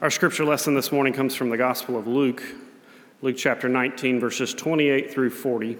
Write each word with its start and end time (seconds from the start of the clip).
Our 0.00 0.10
scripture 0.10 0.44
lesson 0.44 0.76
this 0.76 0.92
morning 0.92 1.12
comes 1.12 1.34
from 1.34 1.50
the 1.50 1.56
Gospel 1.56 1.98
of 1.98 2.06
Luke, 2.06 2.40
Luke 3.20 3.36
chapter 3.36 3.68
19, 3.68 4.20
verses 4.20 4.54
28 4.54 5.12
through 5.12 5.30
40. 5.30 5.76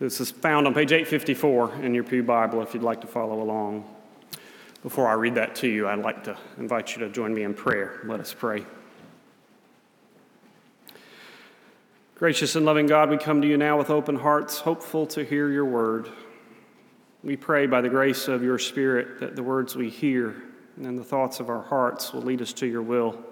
This 0.00 0.20
is 0.20 0.32
found 0.32 0.66
on 0.66 0.74
page 0.74 0.90
854 0.90 1.76
in 1.84 1.94
your 1.94 2.02
Pew 2.02 2.24
Bible 2.24 2.62
if 2.62 2.74
you'd 2.74 2.82
like 2.82 3.00
to 3.02 3.06
follow 3.06 3.40
along. 3.40 3.88
Before 4.82 5.06
I 5.06 5.12
read 5.12 5.36
that 5.36 5.54
to 5.56 5.68
you, 5.68 5.86
I'd 5.86 6.00
like 6.00 6.24
to 6.24 6.36
invite 6.58 6.96
you 6.96 7.06
to 7.06 7.10
join 7.10 7.32
me 7.32 7.44
in 7.44 7.54
prayer. 7.54 8.00
Let 8.06 8.18
us 8.18 8.34
pray. 8.34 8.66
Gracious 12.16 12.56
and 12.56 12.66
loving 12.66 12.88
God, 12.88 13.08
we 13.08 13.18
come 13.18 13.40
to 13.40 13.46
you 13.46 13.56
now 13.56 13.78
with 13.78 13.88
open 13.88 14.16
hearts, 14.16 14.58
hopeful 14.58 15.06
to 15.06 15.24
hear 15.24 15.48
your 15.48 15.64
word. 15.64 16.08
We 17.22 17.36
pray 17.36 17.68
by 17.68 17.82
the 17.82 17.88
grace 17.88 18.26
of 18.26 18.42
your 18.42 18.58
Spirit 18.58 19.20
that 19.20 19.36
the 19.36 19.44
words 19.44 19.76
we 19.76 19.90
hear 19.90 20.42
and 20.76 20.98
the 20.98 21.04
thoughts 21.04 21.38
of 21.38 21.48
our 21.48 21.62
hearts 21.62 22.12
will 22.12 22.22
lead 22.22 22.42
us 22.42 22.52
to 22.54 22.66
your 22.66 22.82
will 22.82 23.29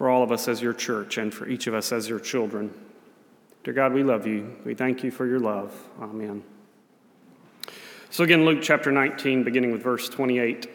for 0.00 0.08
all 0.08 0.22
of 0.22 0.32
us 0.32 0.48
as 0.48 0.62
your 0.62 0.72
church 0.72 1.18
and 1.18 1.34
for 1.34 1.46
each 1.46 1.66
of 1.66 1.74
us 1.74 1.92
as 1.92 2.08
your 2.08 2.18
children. 2.18 2.72
Dear 3.64 3.74
God, 3.74 3.92
we 3.92 4.02
love 4.02 4.26
you. 4.26 4.56
We 4.64 4.72
thank 4.72 5.04
you 5.04 5.10
for 5.10 5.26
your 5.26 5.38
love. 5.38 5.74
Amen. 6.00 6.42
So, 8.08 8.24
again, 8.24 8.46
Luke 8.46 8.60
chapter 8.62 8.90
19, 8.90 9.44
beginning 9.44 9.72
with 9.72 9.82
verse 9.82 10.08
28. 10.08 10.70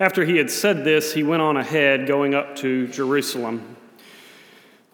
After 0.00 0.24
he 0.24 0.38
had 0.38 0.50
said 0.50 0.82
this, 0.82 1.12
he 1.12 1.22
went 1.22 1.42
on 1.42 1.58
ahead, 1.58 2.06
going 2.06 2.34
up 2.34 2.56
to 2.56 2.88
Jerusalem. 2.88 3.76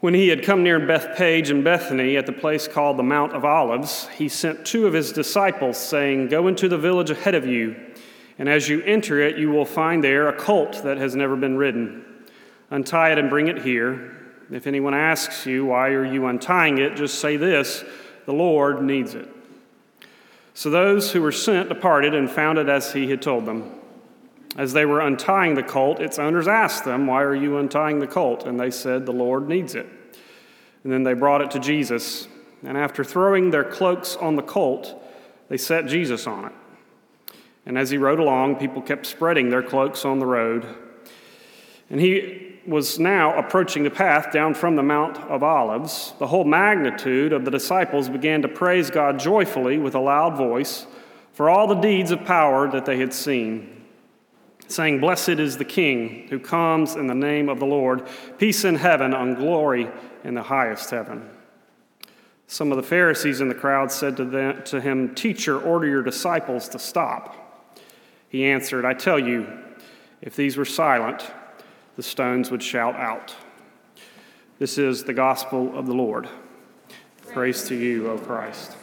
When 0.01 0.14
he 0.14 0.27
had 0.27 0.42
come 0.42 0.64
near 0.64 0.84
Bethphage 0.84 1.51
and 1.51 1.62
Bethany 1.62 2.17
at 2.17 2.27
the 2.27 2.33
place 2.33 2.67
called 2.67 2.98
the 2.98 3.05
Mount 3.05 3.34
of 3.34 3.45
Olives, 3.45 4.09
he 4.17 4.28
sent 4.28 4.67
two 4.67 4.89
of 4.89 4.95
his 4.95 5.12
disciples, 5.12 5.78
saying, 5.78 6.27
Go 6.27 6.48
into 6.48 6.69
the 6.69 6.77
village 6.77 7.11
ahead 7.11 7.37
of 7.37 7.47
you 7.47 7.77
and 8.41 8.49
as 8.49 8.71
you 8.71 8.80
enter 8.85 9.21
it, 9.21 9.37
you 9.37 9.51
will 9.51 9.67
find 9.67 10.03
there 10.03 10.27
a 10.27 10.33
colt 10.33 10.83
that 10.85 10.97
has 10.97 11.15
never 11.15 11.37
been 11.37 11.59
ridden. 11.59 12.07
Untie 12.71 13.12
it 13.12 13.19
and 13.19 13.28
bring 13.28 13.48
it 13.48 13.61
here. 13.61 14.17
If 14.51 14.67
anyone 14.67 14.95
asks 14.95 15.45
you, 15.45 15.67
Why 15.67 15.91
are 15.91 16.06
you 16.06 16.25
untying 16.25 16.79
it? 16.79 16.97
just 16.97 17.19
say 17.19 17.37
this 17.37 17.84
The 18.25 18.33
Lord 18.33 18.83
needs 18.83 19.14
it. 19.14 19.29
So 20.55 20.70
those 20.70 21.12
who 21.12 21.20
were 21.20 21.33
sent 21.33 21.69
departed 21.69 22.14
and 22.14 22.31
found 22.31 22.56
it 22.56 22.70
as 22.70 22.95
he 22.95 23.11
had 23.11 23.20
told 23.20 23.45
them. 23.45 23.75
As 24.57 24.73
they 24.73 24.86
were 24.86 25.01
untying 25.01 25.55
the 25.55 25.62
colt, 25.62 26.01
its 26.01 26.19
owners 26.19 26.48
asked 26.48 26.86
them, 26.86 27.07
Why 27.07 27.23
are 27.23 27.34
you 27.34 27.59
untying 27.59 27.98
the 27.98 28.07
colt? 28.07 28.47
And 28.47 28.59
they 28.59 28.70
said, 28.70 29.05
The 29.05 29.12
Lord 29.12 29.48
needs 29.48 29.75
it. 29.75 29.86
And 30.83 30.91
then 30.91 31.03
they 31.03 31.12
brought 31.12 31.42
it 31.42 31.51
to 31.51 31.59
Jesus. 31.59 32.27
And 32.62 32.79
after 32.79 33.05
throwing 33.05 33.51
their 33.51 33.64
cloaks 33.64 34.17
on 34.17 34.36
the 34.36 34.42
colt, 34.42 34.98
they 35.51 35.59
set 35.59 35.84
Jesus 35.84 36.27
on 36.27 36.47
it. 36.47 36.53
And 37.66 37.77
as 37.78 37.91
he 37.91 37.98
rode 37.98 38.19
along, 38.19 38.56
people 38.56 38.83
kept 38.83 39.06
spreading 39.06 39.50
their 39.50 39.62
cloaks 39.62 40.05
on 40.05 40.19
the 40.19 40.27
road. 40.27 40.66
And 41.91 42.00
he 42.00 42.58
was 42.67 42.98
now 42.98 43.36
approaching 43.39 43.83
the 43.83 43.91
path 43.91 44.33
down 44.33 44.55
from 44.55 44.77
the 44.77 44.83
Mount 44.83 45.19
of 45.19 45.42
Olives. 45.42 46.14
The 46.19 46.27
whole 46.27 46.44
magnitude 46.44 47.33
of 47.33 47.44
the 47.44 47.50
disciples 47.50 48.08
began 48.08 48.42
to 48.42 48.48
praise 48.48 48.91
God 48.91 49.19
joyfully 49.19 49.78
with 49.78 49.94
a 49.94 50.00
loud 50.00 50.36
voice 50.36 50.86
for 51.33 51.48
all 51.48 51.67
the 51.67 51.75
deeds 51.75 52.11
of 52.11 52.25
power 52.25 52.70
that 52.70 52.84
they 52.84 52.98
had 52.98 53.14
seen, 53.14 53.84
saying, 54.69 55.00
Blessed 55.00 55.30
is 55.30 55.56
the 55.56 55.64
King 55.64 56.28
who 56.28 56.39
comes 56.39 56.97
in 56.97 57.06
the 57.06 57.14
name 57.14 57.48
of 57.48 57.58
the 57.58 57.67
Lord, 57.67 58.06
peace 58.39 58.64
in 58.64 58.77
heaven, 58.77 59.14
on 59.14 59.34
glory 59.34 59.89
in 60.22 60.34
the 60.34 60.42
highest 60.42 60.91
heaven. 60.91 61.28
Some 62.47 62.72
of 62.72 62.77
the 62.77 62.83
Pharisees 62.83 63.41
in 63.41 63.48
the 63.48 63.55
crowd 63.55 63.91
said 63.92 64.17
to, 64.17 64.24
them, 64.24 64.62
to 64.64 64.80
him, 64.80 65.14
Teacher, 65.14 65.61
order 65.61 65.86
your 65.86 66.02
disciples 66.02 66.69
to 66.70 66.78
stop. 66.78 67.50
He 68.31 68.47
answered, 68.47 68.84
I 68.84 68.95
tell 68.95 69.19
you, 69.19 69.47
if 70.23 70.36
these 70.36 70.56
were 70.56 70.64
silent, 70.64 71.31
the 71.97 72.03
stones 72.03 72.50
would 72.50 72.62
shout 72.62 72.95
out. 72.95 73.34
This 74.59 74.78
is 74.78 75.05
the 75.05 75.12
gospel 75.12 75.77
of 75.77 75.86
the 75.86 75.95
Lord. 75.95 76.28
Praise 77.33 77.64
to 77.64 77.74
you, 77.74 78.08
O 78.08 78.18
Christ. 78.18 78.77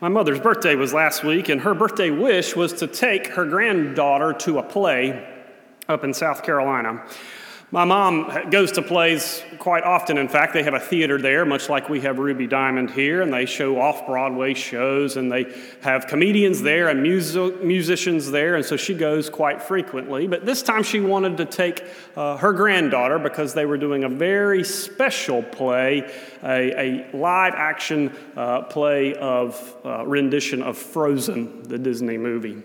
My 0.00 0.08
mother's 0.08 0.40
birthday 0.40 0.74
was 0.74 0.92
last 0.92 1.24
week, 1.24 1.48
and 1.48 1.62
her 1.62 1.72
birthday 1.72 2.10
wish 2.10 2.54
was 2.54 2.74
to 2.74 2.86
take 2.86 3.28
her 3.28 3.46
granddaughter 3.46 4.34
to 4.40 4.58
a 4.58 4.62
play 4.62 5.26
up 5.88 6.04
in 6.04 6.12
South 6.12 6.42
Carolina. 6.42 7.02
My 7.74 7.82
mom 7.82 8.50
goes 8.50 8.70
to 8.70 8.82
plays 8.82 9.42
quite 9.58 9.82
often. 9.82 10.16
In 10.16 10.28
fact, 10.28 10.52
they 10.52 10.62
have 10.62 10.74
a 10.74 10.78
theater 10.78 11.20
there, 11.20 11.44
much 11.44 11.68
like 11.68 11.88
we 11.88 12.02
have 12.02 12.20
Ruby 12.20 12.46
Diamond 12.46 12.92
here, 12.92 13.20
and 13.20 13.34
they 13.34 13.46
show 13.46 13.80
off 13.80 14.06
Broadway 14.06 14.54
shows, 14.54 15.16
and 15.16 15.32
they 15.32 15.52
have 15.80 16.06
comedians 16.06 16.62
there 16.62 16.88
and 16.88 17.02
music, 17.02 17.64
musicians 17.64 18.30
there, 18.30 18.54
and 18.54 18.64
so 18.64 18.76
she 18.76 18.94
goes 18.94 19.28
quite 19.28 19.60
frequently. 19.60 20.28
But 20.28 20.46
this 20.46 20.62
time 20.62 20.84
she 20.84 21.00
wanted 21.00 21.36
to 21.38 21.46
take 21.46 21.82
uh, 22.14 22.36
her 22.36 22.52
granddaughter 22.52 23.18
because 23.18 23.54
they 23.54 23.66
were 23.66 23.76
doing 23.76 24.04
a 24.04 24.08
very 24.08 24.62
special 24.62 25.42
play, 25.42 26.08
a, 26.44 26.80
a 26.80 27.16
live 27.16 27.54
action 27.54 28.16
uh, 28.36 28.62
play 28.62 29.14
of 29.14 29.74
uh, 29.84 30.06
rendition 30.06 30.62
of 30.62 30.78
Frozen, 30.78 31.64
the 31.64 31.78
Disney 31.78 32.18
movie. 32.18 32.62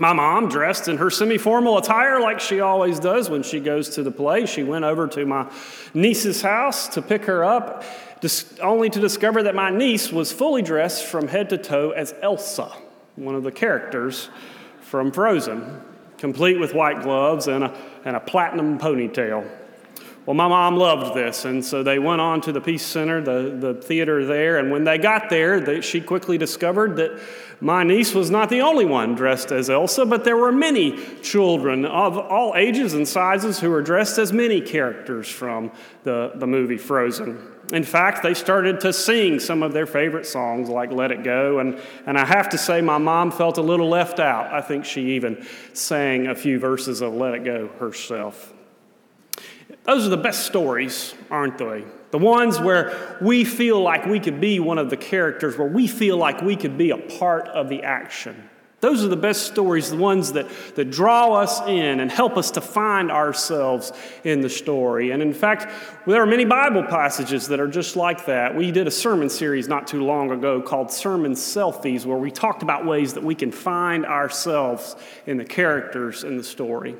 My 0.00 0.14
mom, 0.14 0.48
dressed 0.48 0.88
in 0.88 0.96
her 0.96 1.10
semi 1.10 1.36
formal 1.36 1.76
attire 1.76 2.20
like 2.20 2.40
she 2.40 2.60
always 2.60 2.98
does 2.98 3.28
when 3.28 3.42
she 3.42 3.60
goes 3.60 3.90
to 3.90 4.02
the 4.02 4.10
play, 4.10 4.46
she 4.46 4.62
went 4.62 4.86
over 4.86 5.06
to 5.08 5.26
my 5.26 5.52
niece's 5.92 6.40
house 6.40 6.88
to 6.88 7.02
pick 7.02 7.26
her 7.26 7.44
up, 7.44 7.84
only 8.62 8.88
to 8.88 8.98
discover 8.98 9.42
that 9.42 9.54
my 9.54 9.68
niece 9.68 10.10
was 10.10 10.32
fully 10.32 10.62
dressed 10.62 11.04
from 11.04 11.28
head 11.28 11.50
to 11.50 11.58
toe 11.58 11.90
as 11.90 12.14
Elsa, 12.22 12.72
one 13.16 13.34
of 13.34 13.42
the 13.42 13.52
characters 13.52 14.30
from 14.80 15.12
Frozen, 15.12 15.82
complete 16.16 16.58
with 16.58 16.72
white 16.72 17.02
gloves 17.02 17.46
and 17.46 17.64
a, 17.64 17.76
and 18.06 18.16
a 18.16 18.20
platinum 18.20 18.78
ponytail. 18.78 19.46
Well, 20.26 20.34
my 20.34 20.48
mom 20.48 20.76
loved 20.76 21.14
this, 21.14 21.46
and 21.46 21.64
so 21.64 21.82
they 21.82 21.98
went 21.98 22.20
on 22.20 22.42
to 22.42 22.52
the 22.52 22.60
Peace 22.60 22.84
Center, 22.84 23.22
the, 23.22 23.56
the 23.58 23.74
theater 23.80 24.26
there, 24.26 24.58
and 24.58 24.70
when 24.70 24.84
they 24.84 24.98
got 24.98 25.30
there, 25.30 25.60
they, 25.60 25.80
she 25.80 26.00
quickly 26.00 26.36
discovered 26.36 26.96
that 26.96 27.18
my 27.62 27.84
niece 27.84 28.14
was 28.14 28.30
not 28.30 28.50
the 28.50 28.60
only 28.60 28.84
one 28.84 29.14
dressed 29.14 29.50
as 29.50 29.70
Elsa, 29.70 30.04
but 30.04 30.24
there 30.24 30.36
were 30.36 30.52
many 30.52 30.98
children 31.22 31.86
of 31.86 32.18
all 32.18 32.54
ages 32.54 32.92
and 32.92 33.08
sizes 33.08 33.60
who 33.60 33.70
were 33.70 33.80
dressed 33.80 34.18
as 34.18 34.30
many 34.30 34.60
characters 34.60 35.26
from 35.26 35.72
the, 36.04 36.32
the 36.34 36.46
movie 36.46 36.78
Frozen. 36.78 37.38
In 37.72 37.84
fact, 37.84 38.22
they 38.22 38.34
started 38.34 38.80
to 38.80 38.92
sing 38.92 39.40
some 39.40 39.62
of 39.62 39.72
their 39.72 39.86
favorite 39.86 40.26
songs 40.26 40.68
like 40.68 40.92
Let 40.92 41.12
It 41.12 41.24
Go, 41.24 41.60
and, 41.60 41.80
and 42.04 42.18
I 42.18 42.26
have 42.26 42.50
to 42.50 42.58
say, 42.58 42.82
my 42.82 42.98
mom 42.98 43.30
felt 43.30 43.56
a 43.56 43.62
little 43.62 43.88
left 43.88 44.20
out. 44.20 44.52
I 44.52 44.60
think 44.60 44.84
she 44.84 45.12
even 45.12 45.46
sang 45.72 46.26
a 46.26 46.34
few 46.34 46.58
verses 46.58 47.00
of 47.00 47.14
Let 47.14 47.34
It 47.34 47.44
Go 47.44 47.68
herself. 47.78 48.52
Those 49.84 50.06
are 50.06 50.10
the 50.10 50.16
best 50.16 50.46
stories, 50.46 51.14
aren't 51.30 51.58
they? 51.58 51.84
The 52.10 52.18
ones 52.18 52.60
where 52.60 53.18
we 53.20 53.44
feel 53.44 53.80
like 53.80 54.04
we 54.06 54.20
could 54.20 54.40
be 54.40 54.60
one 54.60 54.78
of 54.78 54.90
the 54.90 54.96
characters, 54.96 55.56
where 55.56 55.68
we 55.68 55.86
feel 55.86 56.16
like 56.16 56.42
we 56.42 56.56
could 56.56 56.76
be 56.76 56.90
a 56.90 56.98
part 56.98 57.48
of 57.48 57.68
the 57.68 57.82
action. 57.82 58.50
Those 58.80 59.04
are 59.04 59.08
the 59.08 59.16
best 59.16 59.46
stories, 59.46 59.90
the 59.90 59.96
ones 59.96 60.32
that, 60.32 60.46
that 60.74 60.90
draw 60.90 61.34
us 61.34 61.60
in 61.68 62.00
and 62.00 62.10
help 62.10 62.38
us 62.38 62.50
to 62.52 62.62
find 62.62 63.10
ourselves 63.10 63.92
in 64.24 64.40
the 64.40 64.48
story. 64.48 65.10
And 65.10 65.22
in 65.22 65.34
fact, 65.34 65.70
there 66.06 66.22
are 66.22 66.26
many 66.26 66.46
Bible 66.46 66.84
passages 66.84 67.48
that 67.48 67.60
are 67.60 67.68
just 67.68 67.94
like 67.94 68.24
that. 68.24 68.56
We 68.56 68.72
did 68.72 68.86
a 68.86 68.90
sermon 68.90 69.28
series 69.28 69.68
not 69.68 69.86
too 69.86 70.02
long 70.02 70.30
ago 70.30 70.62
called 70.62 70.90
Sermon 70.90 71.32
Selfies, 71.32 72.06
where 72.06 72.16
we 72.16 72.30
talked 72.30 72.62
about 72.62 72.86
ways 72.86 73.12
that 73.14 73.22
we 73.22 73.34
can 73.34 73.52
find 73.52 74.06
ourselves 74.06 74.96
in 75.26 75.36
the 75.36 75.44
characters 75.44 76.24
in 76.24 76.38
the 76.38 76.44
story. 76.44 76.96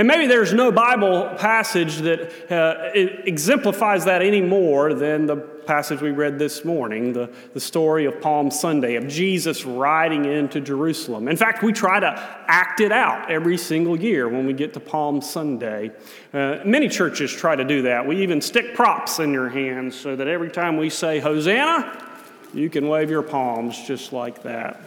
And 0.00 0.08
maybe 0.08 0.26
there's 0.26 0.54
no 0.54 0.72
Bible 0.72 1.28
passage 1.36 1.98
that 1.98 2.50
uh, 2.50 2.88
exemplifies 2.94 4.06
that 4.06 4.22
any 4.22 4.40
more 4.40 4.94
than 4.94 5.26
the 5.26 5.36
passage 5.36 6.00
we 6.00 6.10
read 6.10 6.38
this 6.38 6.64
morning, 6.64 7.12
the, 7.12 7.28
the 7.52 7.60
story 7.60 8.06
of 8.06 8.18
Palm 8.18 8.50
Sunday, 8.50 8.94
of 8.94 9.06
Jesus 9.08 9.66
riding 9.66 10.24
into 10.24 10.58
Jerusalem. 10.58 11.28
In 11.28 11.36
fact, 11.36 11.62
we 11.62 11.74
try 11.74 12.00
to 12.00 12.42
act 12.46 12.80
it 12.80 12.92
out 12.92 13.30
every 13.30 13.58
single 13.58 14.00
year 14.00 14.26
when 14.26 14.46
we 14.46 14.54
get 14.54 14.72
to 14.72 14.80
Palm 14.80 15.20
Sunday. 15.20 15.90
Uh, 16.32 16.60
many 16.64 16.88
churches 16.88 17.30
try 17.30 17.54
to 17.54 17.64
do 17.64 17.82
that. 17.82 18.06
We 18.06 18.22
even 18.22 18.40
stick 18.40 18.74
props 18.74 19.18
in 19.18 19.34
your 19.34 19.50
hands 19.50 20.00
so 20.00 20.16
that 20.16 20.28
every 20.28 20.50
time 20.50 20.78
we 20.78 20.88
say 20.88 21.18
Hosanna, 21.18 22.06
you 22.54 22.70
can 22.70 22.88
wave 22.88 23.10
your 23.10 23.22
palms 23.22 23.78
just 23.86 24.14
like 24.14 24.44
that. 24.44 24.80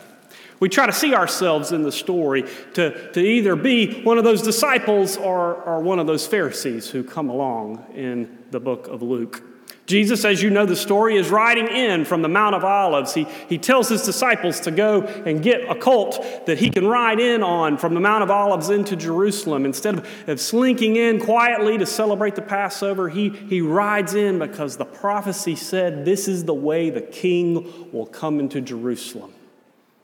We 0.64 0.70
try 0.70 0.86
to 0.86 0.94
see 0.94 1.14
ourselves 1.14 1.74
in 1.74 1.84
the 1.84 1.92
story 1.92 2.46
to, 2.76 3.12
to 3.12 3.20
either 3.20 3.58
be 3.58 4.02
one 4.04 4.18
of 4.18 4.24
those 4.24 4.42
disciples 4.42 5.18
or, 5.18 5.56
or 5.56 5.82
one 5.82 6.00
of 6.00 6.08
those 6.08 6.26
Pharisees 6.26 6.90
who 6.90 7.04
come 7.04 7.30
along 7.30 7.86
in 7.94 8.38
the 8.50 8.62
book 8.62 8.88
of 8.88 9.02
Luke. 9.02 9.44
Jesus, 9.88 10.24
as 10.24 10.42
you 10.42 10.50
know 10.50 10.66
the 10.66 10.78
story, 10.78 11.18
is 11.18 11.30
riding 11.30 11.68
in 11.68 12.06
from 12.06 12.22
the 12.22 12.30
Mount 12.30 12.56
of 12.56 12.64
Olives. 12.64 13.14
He, 13.14 13.28
he 13.50 13.58
tells 13.58 13.90
his 13.90 14.04
disciples 14.04 14.62
to 14.62 14.72
go 14.72 15.02
and 15.02 15.44
get 15.44 15.70
a 15.70 15.76
colt 15.76 16.46
that 16.46 16.60
he 16.60 16.70
can 16.70 16.88
ride 16.88 17.20
in 17.20 17.44
on 17.44 17.78
from 17.78 17.94
the 17.94 18.00
Mount 18.00 18.24
of 18.24 18.32
Olives 18.32 18.70
into 18.70 18.96
Jerusalem. 18.96 19.66
Instead 19.66 19.96
of, 19.96 20.30
of 20.30 20.40
slinking 20.40 20.96
in 20.96 21.20
quietly 21.20 21.78
to 21.78 21.86
celebrate 21.86 22.36
the 22.36 22.42
Passover, 22.42 23.10
he, 23.10 23.28
he 23.28 23.60
rides 23.60 24.14
in 24.14 24.40
because 24.40 24.78
the 24.78 24.86
prophecy 24.86 25.58
said 25.58 26.06
this 26.06 26.30
is 26.30 26.46
the 26.46 26.54
way 26.54 26.90
the 26.90 27.02
king 27.02 27.92
will 27.92 28.06
come 28.06 28.40
into 28.40 28.62
Jerusalem. 28.62 29.34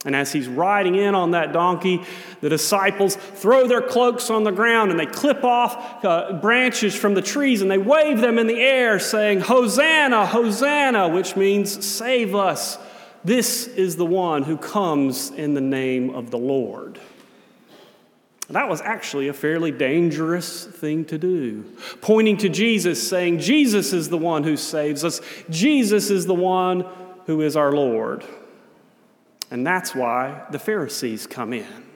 And 0.05 0.15
as 0.15 0.31
he's 0.31 0.47
riding 0.47 0.95
in 0.95 1.13
on 1.13 1.31
that 1.31 1.51
donkey, 1.51 2.01
the 2.39 2.47
disciples 2.47 3.17
throw 3.17 3.67
their 3.67 3.81
cloaks 3.81 4.29
on 4.29 4.45
the 4.45 4.51
ground 4.51 4.91
and 4.91 4.99
they 4.99 5.05
clip 5.05 5.43
off 5.43 6.05
uh, 6.05 6.39
branches 6.41 6.95
from 6.95 7.15
the 7.15 7.21
trees 7.21 7.61
and 7.61 7.69
they 7.69 7.77
wave 7.77 8.21
them 8.21 8.39
in 8.39 8.47
the 8.47 8.61
air, 8.61 8.97
saying, 8.99 9.41
Hosanna, 9.41 10.25
Hosanna, 10.25 11.09
which 11.09 11.35
means 11.35 11.85
save 11.85 12.33
us. 12.33 12.77
This 13.25 13.67
is 13.67 13.97
the 13.97 14.05
one 14.05 14.43
who 14.43 14.55
comes 14.55 15.31
in 15.31 15.53
the 15.53 15.61
name 15.61 16.11
of 16.11 16.31
the 16.31 16.37
Lord. 16.37 16.97
That 18.49 18.69
was 18.69 18.81
actually 18.81 19.27
a 19.27 19.33
fairly 19.33 19.71
dangerous 19.71 20.65
thing 20.65 21.05
to 21.05 21.17
do. 21.17 21.65
Pointing 22.01 22.37
to 22.37 22.49
Jesus, 22.49 23.05
saying, 23.07 23.39
Jesus 23.39 23.93
is 23.93 24.09
the 24.09 24.17
one 24.17 24.43
who 24.43 24.57
saves 24.57 25.03
us, 25.03 25.21
Jesus 25.49 26.09
is 26.09 26.25
the 26.25 26.33
one 26.33 26.85
who 27.25 27.41
is 27.41 27.55
our 27.55 27.73
Lord. 27.73 28.23
And 29.51 29.65
that's 29.65 29.95
why 29.95 30.43
the 30.51 30.59
Pharisees 30.59 31.25
come 31.27 31.53
in. 31.53 31.89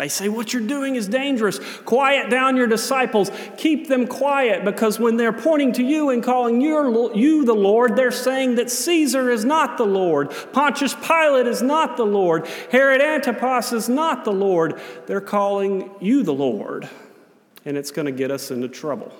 They 0.00 0.08
say, 0.08 0.30
What 0.30 0.54
you're 0.54 0.66
doing 0.66 0.96
is 0.96 1.08
dangerous. 1.08 1.58
Quiet 1.84 2.30
down 2.30 2.56
your 2.56 2.66
disciples. 2.66 3.30
Keep 3.58 3.88
them 3.88 4.06
quiet 4.06 4.64
because 4.64 4.98
when 4.98 5.18
they're 5.18 5.30
pointing 5.30 5.74
to 5.74 5.82
you 5.82 6.08
and 6.08 6.22
calling 6.22 6.62
you 6.62 7.44
the 7.44 7.54
Lord, 7.54 7.96
they're 7.96 8.10
saying 8.10 8.54
that 8.54 8.70
Caesar 8.70 9.30
is 9.30 9.44
not 9.44 9.76
the 9.76 9.84
Lord. 9.84 10.34
Pontius 10.54 10.94
Pilate 10.94 11.46
is 11.46 11.60
not 11.60 11.98
the 11.98 12.06
Lord. 12.06 12.46
Herod 12.72 13.02
Antipas 13.02 13.74
is 13.74 13.90
not 13.90 14.24
the 14.24 14.32
Lord. 14.32 14.80
They're 15.06 15.20
calling 15.20 15.90
you 16.00 16.22
the 16.22 16.32
Lord. 16.32 16.88
And 17.66 17.76
it's 17.76 17.90
going 17.90 18.06
to 18.06 18.12
get 18.12 18.30
us 18.30 18.50
into 18.50 18.68
trouble. 18.68 19.12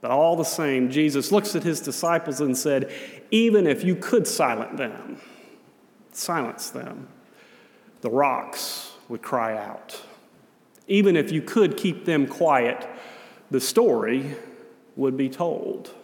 But 0.00 0.10
all 0.10 0.36
the 0.36 0.44
same, 0.44 0.90
Jesus 0.90 1.30
looks 1.30 1.54
at 1.54 1.62
his 1.62 1.82
disciples 1.82 2.40
and 2.40 2.56
said, 2.56 2.90
Even 3.30 3.66
if 3.66 3.84
you 3.84 3.94
could 3.94 4.26
silence 4.26 4.78
them, 4.78 5.20
silence 6.16 6.70
them, 6.70 7.08
the 8.00 8.10
rocks 8.10 8.92
would 9.08 9.22
cry 9.22 9.56
out. 9.56 10.00
Even 10.88 11.16
if 11.16 11.30
you 11.30 11.42
could 11.42 11.76
keep 11.76 12.04
them 12.04 12.26
quiet, 12.26 12.88
the 13.50 13.60
story 13.60 14.36
would 14.96 15.16
be 15.16 15.28
told. 15.28 15.94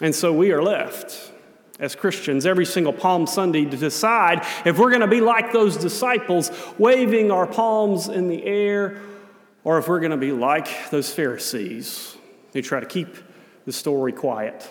And 0.00 0.14
so 0.14 0.32
we 0.32 0.52
are 0.52 0.62
left 0.62 1.32
as 1.78 1.94
Christians 1.94 2.46
every 2.46 2.66
single 2.66 2.92
Palm 2.92 3.26
Sunday 3.26 3.64
to 3.64 3.76
decide 3.76 4.46
if 4.64 4.78
we're 4.78 4.90
going 4.90 5.00
to 5.00 5.06
be 5.06 5.20
like 5.20 5.52
those 5.52 5.76
disciples, 5.76 6.50
waving 6.78 7.30
our 7.30 7.46
palms 7.46 8.08
in 8.08 8.28
the 8.28 8.44
air, 8.44 9.00
or 9.64 9.78
if 9.78 9.88
we're 9.88 10.00
going 10.00 10.10
to 10.10 10.16
be 10.16 10.32
like 10.32 10.90
those 10.90 11.12
Pharisees 11.12 12.16
who 12.52 12.62
try 12.62 12.80
to 12.80 12.86
keep 12.86 13.16
the 13.64 13.72
story 13.72 14.12
quiet. 14.12 14.68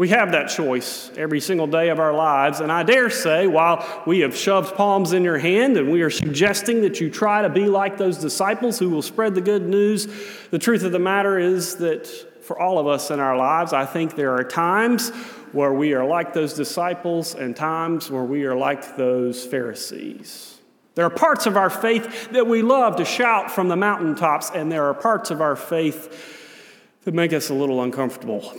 We 0.00 0.08
have 0.08 0.32
that 0.32 0.48
choice 0.48 1.10
every 1.18 1.40
single 1.40 1.66
day 1.66 1.90
of 1.90 2.00
our 2.00 2.14
lives. 2.14 2.60
And 2.60 2.72
I 2.72 2.84
dare 2.84 3.10
say, 3.10 3.46
while 3.46 3.86
we 4.06 4.20
have 4.20 4.34
shoved 4.34 4.74
palms 4.74 5.12
in 5.12 5.22
your 5.22 5.36
hand 5.36 5.76
and 5.76 5.92
we 5.92 6.00
are 6.00 6.08
suggesting 6.08 6.80
that 6.80 7.02
you 7.02 7.10
try 7.10 7.42
to 7.42 7.50
be 7.50 7.66
like 7.66 7.98
those 7.98 8.16
disciples 8.16 8.78
who 8.78 8.88
will 8.88 9.02
spread 9.02 9.34
the 9.34 9.42
good 9.42 9.68
news, 9.68 10.08
the 10.50 10.58
truth 10.58 10.84
of 10.84 10.92
the 10.92 10.98
matter 10.98 11.38
is 11.38 11.76
that 11.76 12.06
for 12.42 12.58
all 12.58 12.78
of 12.78 12.86
us 12.86 13.10
in 13.10 13.20
our 13.20 13.36
lives, 13.36 13.74
I 13.74 13.84
think 13.84 14.14
there 14.14 14.32
are 14.32 14.42
times 14.42 15.10
where 15.52 15.74
we 15.74 15.92
are 15.92 16.06
like 16.06 16.32
those 16.32 16.54
disciples 16.54 17.34
and 17.34 17.54
times 17.54 18.10
where 18.10 18.24
we 18.24 18.44
are 18.44 18.56
like 18.56 18.96
those 18.96 19.44
Pharisees. 19.44 20.60
There 20.94 21.04
are 21.04 21.10
parts 21.10 21.44
of 21.44 21.58
our 21.58 21.68
faith 21.68 22.30
that 22.30 22.46
we 22.46 22.62
love 22.62 22.96
to 22.96 23.04
shout 23.04 23.50
from 23.50 23.68
the 23.68 23.76
mountaintops, 23.76 24.50
and 24.50 24.72
there 24.72 24.86
are 24.86 24.94
parts 24.94 25.30
of 25.30 25.42
our 25.42 25.56
faith 25.56 26.88
that 27.04 27.12
make 27.12 27.34
us 27.34 27.50
a 27.50 27.54
little 27.54 27.82
uncomfortable 27.82 28.50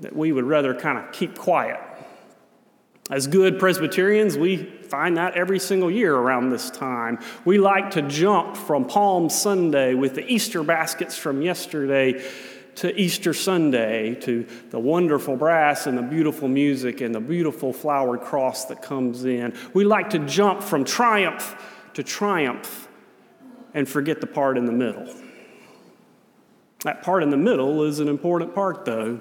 that 0.00 0.14
we 0.14 0.32
would 0.32 0.44
rather 0.44 0.74
kind 0.74 0.98
of 0.98 1.12
keep 1.12 1.36
quiet. 1.36 1.80
As 3.10 3.26
good 3.26 3.58
Presbyterians, 3.58 4.36
we 4.36 4.56
find 4.56 5.16
that 5.16 5.34
every 5.34 5.58
single 5.58 5.90
year 5.90 6.14
around 6.14 6.50
this 6.50 6.70
time. 6.70 7.18
We 7.44 7.58
like 7.58 7.92
to 7.92 8.02
jump 8.02 8.56
from 8.56 8.84
Palm 8.84 9.30
Sunday 9.30 9.94
with 9.94 10.14
the 10.14 10.26
Easter 10.26 10.62
baskets 10.62 11.16
from 11.16 11.40
yesterday 11.40 12.22
to 12.76 12.94
Easter 13.00 13.34
Sunday 13.34 14.14
to 14.16 14.46
the 14.70 14.78
wonderful 14.78 15.36
brass 15.36 15.86
and 15.86 15.96
the 15.96 16.02
beautiful 16.02 16.48
music 16.48 17.00
and 17.00 17.14
the 17.14 17.20
beautiful 17.20 17.72
flowered 17.72 18.20
cross 18.20 18.66
that 18.66 18.82
comes 18.82 19.24
in. 19.24 19.54
We 19.72 19.84
like 19.84 20.10
to 20.10 20.18
jump 20.20 20.62
from 20.62 20.84
triumph 20.84 21.56
to 21.94 22.02
triumph 22.02 22.88
and 23.74 23.88
forget 23.88 24.20
the 24.20 24.26
part 24.26 24.56
in 24.58 24.66
the 24.66 24.72
middle. 24.72 25.12
That 26.84 27.02
part 27.02 27.22
in 27.22 27.30
the 27.30 27.36
middle 27.36 27.82
is 27.82 27.98
an 27.98 28.08
important 28.08 28.54
part, 28.54 28.84
though. 28.84 29.20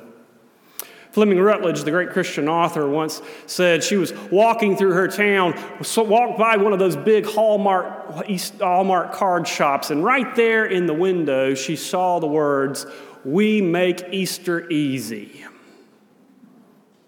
Fleming 1.18 1.40
Rutledge, 1.40 1.82
the 1.82 1.90
great 1.90 2.12
Christian 2.12 2.48
author, 2.48 2.88
once 2.88 3.24
said 3.48 3.84
she 3.84 3.98
was 3.98 4.14
walking 4.30 4.78
through 4.78 4.92
her 4.92 5.08
town, 5.08 5.56
walked 5.98 6.38
by 6.38 6.58
one 6.58 6.74
of 6.74 6.78
those 6.78 6.96
big 6.96 7.26
Hallmark, 7.26 8.30
East, 8.30 8.60
Hallmark 8.60 9.14
card 9.14 9.48
shops, 9.48 9.90
and 9.90 10.04
right 10.04 10.36
there 10.36 10.68
in 10.68 10.86
the 10.86 10.94
window, 10.94 11.56
she 11.56 11.76
saw 11.76 12.20
the 12.20 12.28
words, 12.28 12.86
We 13.26 13.64
make 13.64 14.04
Easter 14.12 14.70
easy. 14.70 15.44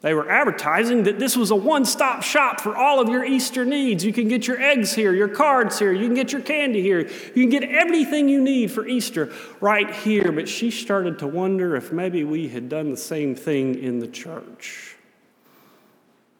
They 0.01 0.13
were 0.13 0.29
advertising 0.29 1.03
that 1.03 1.19
this 1.19 1.35
was 1.35 1.51
a 1.51 1.55
one 1.55 1.83
stop 1.83 2.23
shop 2.23 2.61
for 2.61 2.75
all 2.75 3.01
of 3.01 3.09
your 3.09 3.25
Easter 3.25 3.65
needs. 3.65 4.05
You 4.05 4.13
can 4.13 4.29
get 4.29 4.47
your 4.47 4.61
eggs 4.61 4.93
here, 4.93 5.13
your 5.13 5.27
cards 5.27 5.77
here, 5.77 5.91
you 5.91 6.05
can 6.05 6.15
get 6.15 6.31
your 6.31 6.41
candy 6.41 6.81
here, 6.81 7.01
you 7.35 7.43
can 7.43 7.49
get 7.49 7.63
everything 7.63 8.29
you 8.29 8.41
need 8.41 8.71
for 8.71 8.87
Easter 8.87 9.31
right 9.59 9.93
here. 9.93 10.31
But 10.31 10.47
she 10.47 10.71
started 10.71 11.19
to 11.19 11.27
wonder 11.27 11.75
if 11.75 11.91
maybe 11.91 12.23
we 12.23 12.47
had 12.47 12.69
done 12.69 12.91
the 12.91 12.97
same 12.97 13.35
thing 13.35 13.75
in 13.75 13.99
the 13.99 14.07
church. 14.07 14.95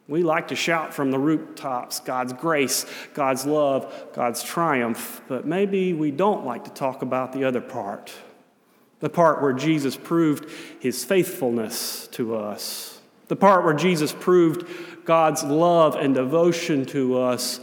We 0.08 0.22
like 0.22 0.48
to 0.48 0.56
shout 0.56 0.94
from 0.94 1.10
the 1.10 1.18
rooftops 1.18 2.00
God's 2.00 2.32
grace, 2.32 2.86
God's 3.12 3.44
love, 3.44 3.94
God's 4.14 4.42
triumph, 4.42 5.20
but 5.28 5.46
maybe 5.46 5.92
we 5.92 6.10
don't 6.10 6.46
like 6.46 6.64
to 6.64 6.70
talk 6.70 7.02
about 7.02 7.32
the 7.32 7.44
other 7.44 7.60
part 7.60 8.12
the 9.00 9.08
part 9.08 9.40
where 9.40 9.54
Jesus 9.54 9.96
proved 9.96 10.50
his 10.78 11.06
faithfulness 11.06 12.06
to 12.08 12.36
us 12.36 12.99
the 13.30 13.36
part 13.36 13.64
where 13.64 13.74
Jesus 13.74 14.12
proved 14.12 14.66
God's 15.04 15.44
love 15.44 15.94
and 15.94 16.16
devotion 16.16 16.84
to 16.86 17.20
us 17.20 17.60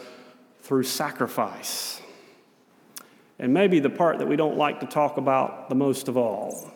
through 0.62 0.84
sacrifice. 0.84 2.00
And 3.38 3.54
maybe 3.54 3.82
the 3.82 3.90
part 3.90 4.20
that 4.20 4.30
we 4.30 4.38
don't 4.38 4.56
like 4.56 4.80
to 4.80 4.86
talk 4.86 5.18
about 5.18 5.68
the 5.68 5.76
most 5.76 6.08
of 6.08 6.16
all 6.16 6.72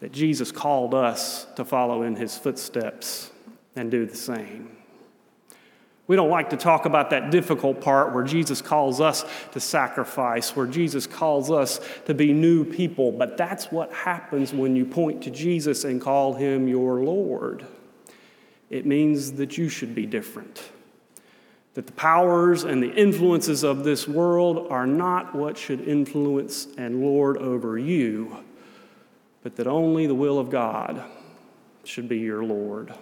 that 0.00 0.10
Jesus 0.10 0.50
called 0.50 0.94
us 0.94 1.46
to 1.56 1.66
follow 1.66 2.00
in 2.00 2.16
his 2.16 2.34
footsteps 2.34 3.30
and 3.76 3.90
do 3.90 4.06
the 4.06 4.16
same. 4.16 4.74
We 6.06 6.16
don't 6.16 6.30
like 6.30 6.48
to 6.50 6.56
talk 6.56 6.86
about 6.86 7.10
that 7.10 7.30
difficult 7.30 7.82
part 7.82 8.14
where 8.14 8.24
Jesus 8.24 8.62
calls 8.62 9.02
us 9.02 9.22
to 9.52 9.60
sacrifice, 9.60 10.56
where 10.56 10.66
Jesus 10.66 11.06
calls 11.06 11.50
us 11.50 11.78
to 12.06 12.14
be 12.14 12.32
new 12.32 12.64
people, 12.64 13.12
but 13.12 13.36
that's 13.36 13.70
what 13.70 13.92
happens 13.92 14.54
when 14.54 14.76
you 14.76 14.86
point 14.86 15.22
to 15.24 15.30
Jesus 15.30 15.84
and 15.84 16.00
call 16.00 16.32
him 16.32 16.66
your 16.66 17.04
Lord 17.04 17.66
it 18.72 18.86
means 18.86 19.32
that 19.32 19.58
you 19.58 19.68
should 19.68 19.94
be 19.94 20.06
different. 20.06 20.70
That 21.74 21.86
the 21.86 21.92
powers 21.92 22.64
and 22.64 22.82
the 22.82 22.92
influences 22.92 23.62
of 23.62 23.84
this 23.84 24.08
world 24.08 24.66
are 24.70 24.86
not 24.86 25.34
what 25.34 25.58
should 25.58 25.86
influence 25.86 26.66
and 26.78 27.02
lord 27.02 27.36
over 27.36 27.78
you, 27.78 28.38
but 29.42 29.56
that 29.56 29.66
only 29.66 30.06
the 30.06 30.14
will 30.14 30.38
of 30.38 30.48
God 30.48 31.04
should 31.84 32.08
be 32.08 32.18
your 32.18 32.42
Lord. 32.44 32.94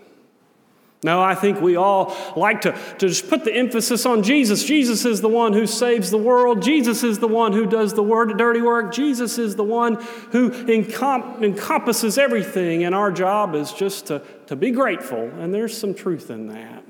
No, 1.02 1.22
I 1.22 1.34
think 1.34 1.62
we 1.62 1.76
all 1.76 2.14
like 2.36 2.60
to, 2.62 2.72
to 2.72 3.08
just 3.08 3.30
put 3.30 3.44
the 3.44 3.54
emphasis 3.54 4.04
on 4.04 4.22
Jesus. 4.22 4.64
Jesus 4.64 5.06
is 5.06 5.22
the 5.22 5.30
one 5.30 5.54
who 5.54 5.66
saves 5.66 6.10
the 6.10 6.18
world. 6.18 6.60
Jesus 6.60 7.02
is 7.02 7.18
the 7.18 7.28
one 7.28 7.54
who 7.54 7.64
does 7.64 7.94
the 7.94 8.02
word, 8.02 8.36
dirty 8.36 8.60
work. 8.60 8.92
Jesus 8.92 9.38
is 9.38 9.56
the 9.56 9.64
one 9.64 9.94
who 10.32 10.50
encom- 10.50 11.42
encompasses 11.42 12.18
everything. 12.18 12.84
And 12.84 12.94
our 12.94 13.10
job 13.10 13.54
is 13.54 13.72
just 13.72 14.06
to, 14.06 14.22
to 14.48 14.56
be 14.56 14.72
grateful. 14.72 15.22
And 15.38 15.54
there's 15.54 15.76
some 15.76 15.94
truth 15.94 16.30
in 16.30 16.48
that. 16.48 16.84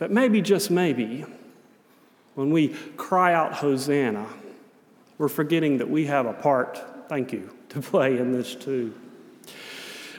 But 0.00 0.10
maybe, 0.10 0.42
just 0.42 0.68
maybe, 0.68 1.24
when 2.34 2.50
we 2.50 2.68
cry 2.96 3.34
out, 3.34 3.52
Hosanna, 3.52 4.26
we're 5.16 5.28
forgetting 5.28 5.78
that 5.78 5.88
we 5.88 6.06
have 6.06 6.26
a 6.26 6.32
part, 6.32 7.08
thank 7.08 7.32
you, 7.32 7.50
to 7.68 7.80
play 7.80 8.18
in 8.18 8.32
this 8.32 8.56
too. 8.56 8.94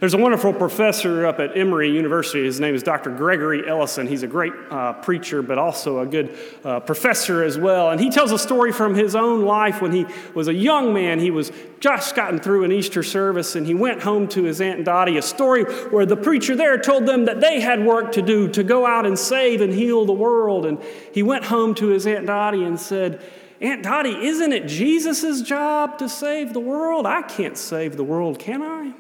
There's 0.02 0.16
a 0.16 0.18
wonderful 0.18 0.52
professor 0.52 1.28
up 1.28 1.40
at 1.40 1.56
Emory 1.56 1.92
University. 1.92 2.44
His 2.44 2.60
name 2.60 2.74
is 2.74 2.82
Dr. 2.82 3.12
Gregory 3.12 3.70
Ellison. 3.70 4.08
He's 4.08 4.24
a 4.24 4.28
great 4.28 4.52
uh, 4.72 4.94
preacher, 4.94 5.44
but 5.44 5.60
also 5.60 6.00
a 6.00 6.08
good 6.08 6.36
uh, 6.64 6.80
professor 6.80 7.44
as 7.44 7.60
well. 7.60 7.92
And 7.92 8.02
he 8.02 8.10
tells 8.10 8.32
a 8.32 8.40
story 8.40 8.72
from 8.72 8.96
his 8.96 9.16
own 9.16 9.46
life 9.46 9.80
when 9.80 9.92
he 9.92 10.08
was 10.34 10.48
a 10.48 10.56
young 10.56 10.92
man. 10.92 11.20
He 11.20 11.30
was 11.30 11.52
just 11.80 12.16
gotten 12.16 12.40
through 12.40 12.64
an 12.64 12.72
Easter 12.72 13.04
service 13.04 13.56
and 13.56 13.68
he 13.68 13.76
went 13.76 14.02
home 14.02 14.28
to 14.30 14.42
his 14.42 14.60
Aunt 14.60 14.84
Dottie, 14.86 15.18
a 15.18 15.22
story 15.22 15.66
where 15.92 16.08
the 16.08 16.18
preacher 16.18 16.56
there 16.56 16.80
told 16.80 17.06
them 17.06 17.26
that 17.26 17.40
they 17.40 17.62
had 17.62 17.86
work 17.86 18.12
to 18.14 18.24
do 18.24 18.48
to 18.48 18.64
go 18.64 18.88
out 18.88 19.06
and 19.06 19.20
save 19.20 19.62
and 19.62 19.72
heal 19.72 20.08
the 20.08 20.14
world. 20.14 20.66
And 20.66 20.82
he 21.14 21.22
went 21.22 21.44
home 21.44 21.76
to 21.76 21.90
his 21.90 22.08
Aunt 22.08 22.26
Dottie 22.26 22.64
and 22.64 22.80
said, 22.80 23.22
Aunt 23.62 23.84
Dottie, 23.84 24.26
isn't 24.26 24.52
it 24.52 24.66
Jesus' 24.66 25.44
job 25.44 26.00
to 26.00 26.10
save 26.10 26.54
the 26.54 26.60
world? 26.60 27.06
I 27.06 27.22
can't 27.22 27.56
save 27.56 27.98
the 27.98 28.04
world, 28.04 28.40
can 28.40 28.64
I? 28.64 28.94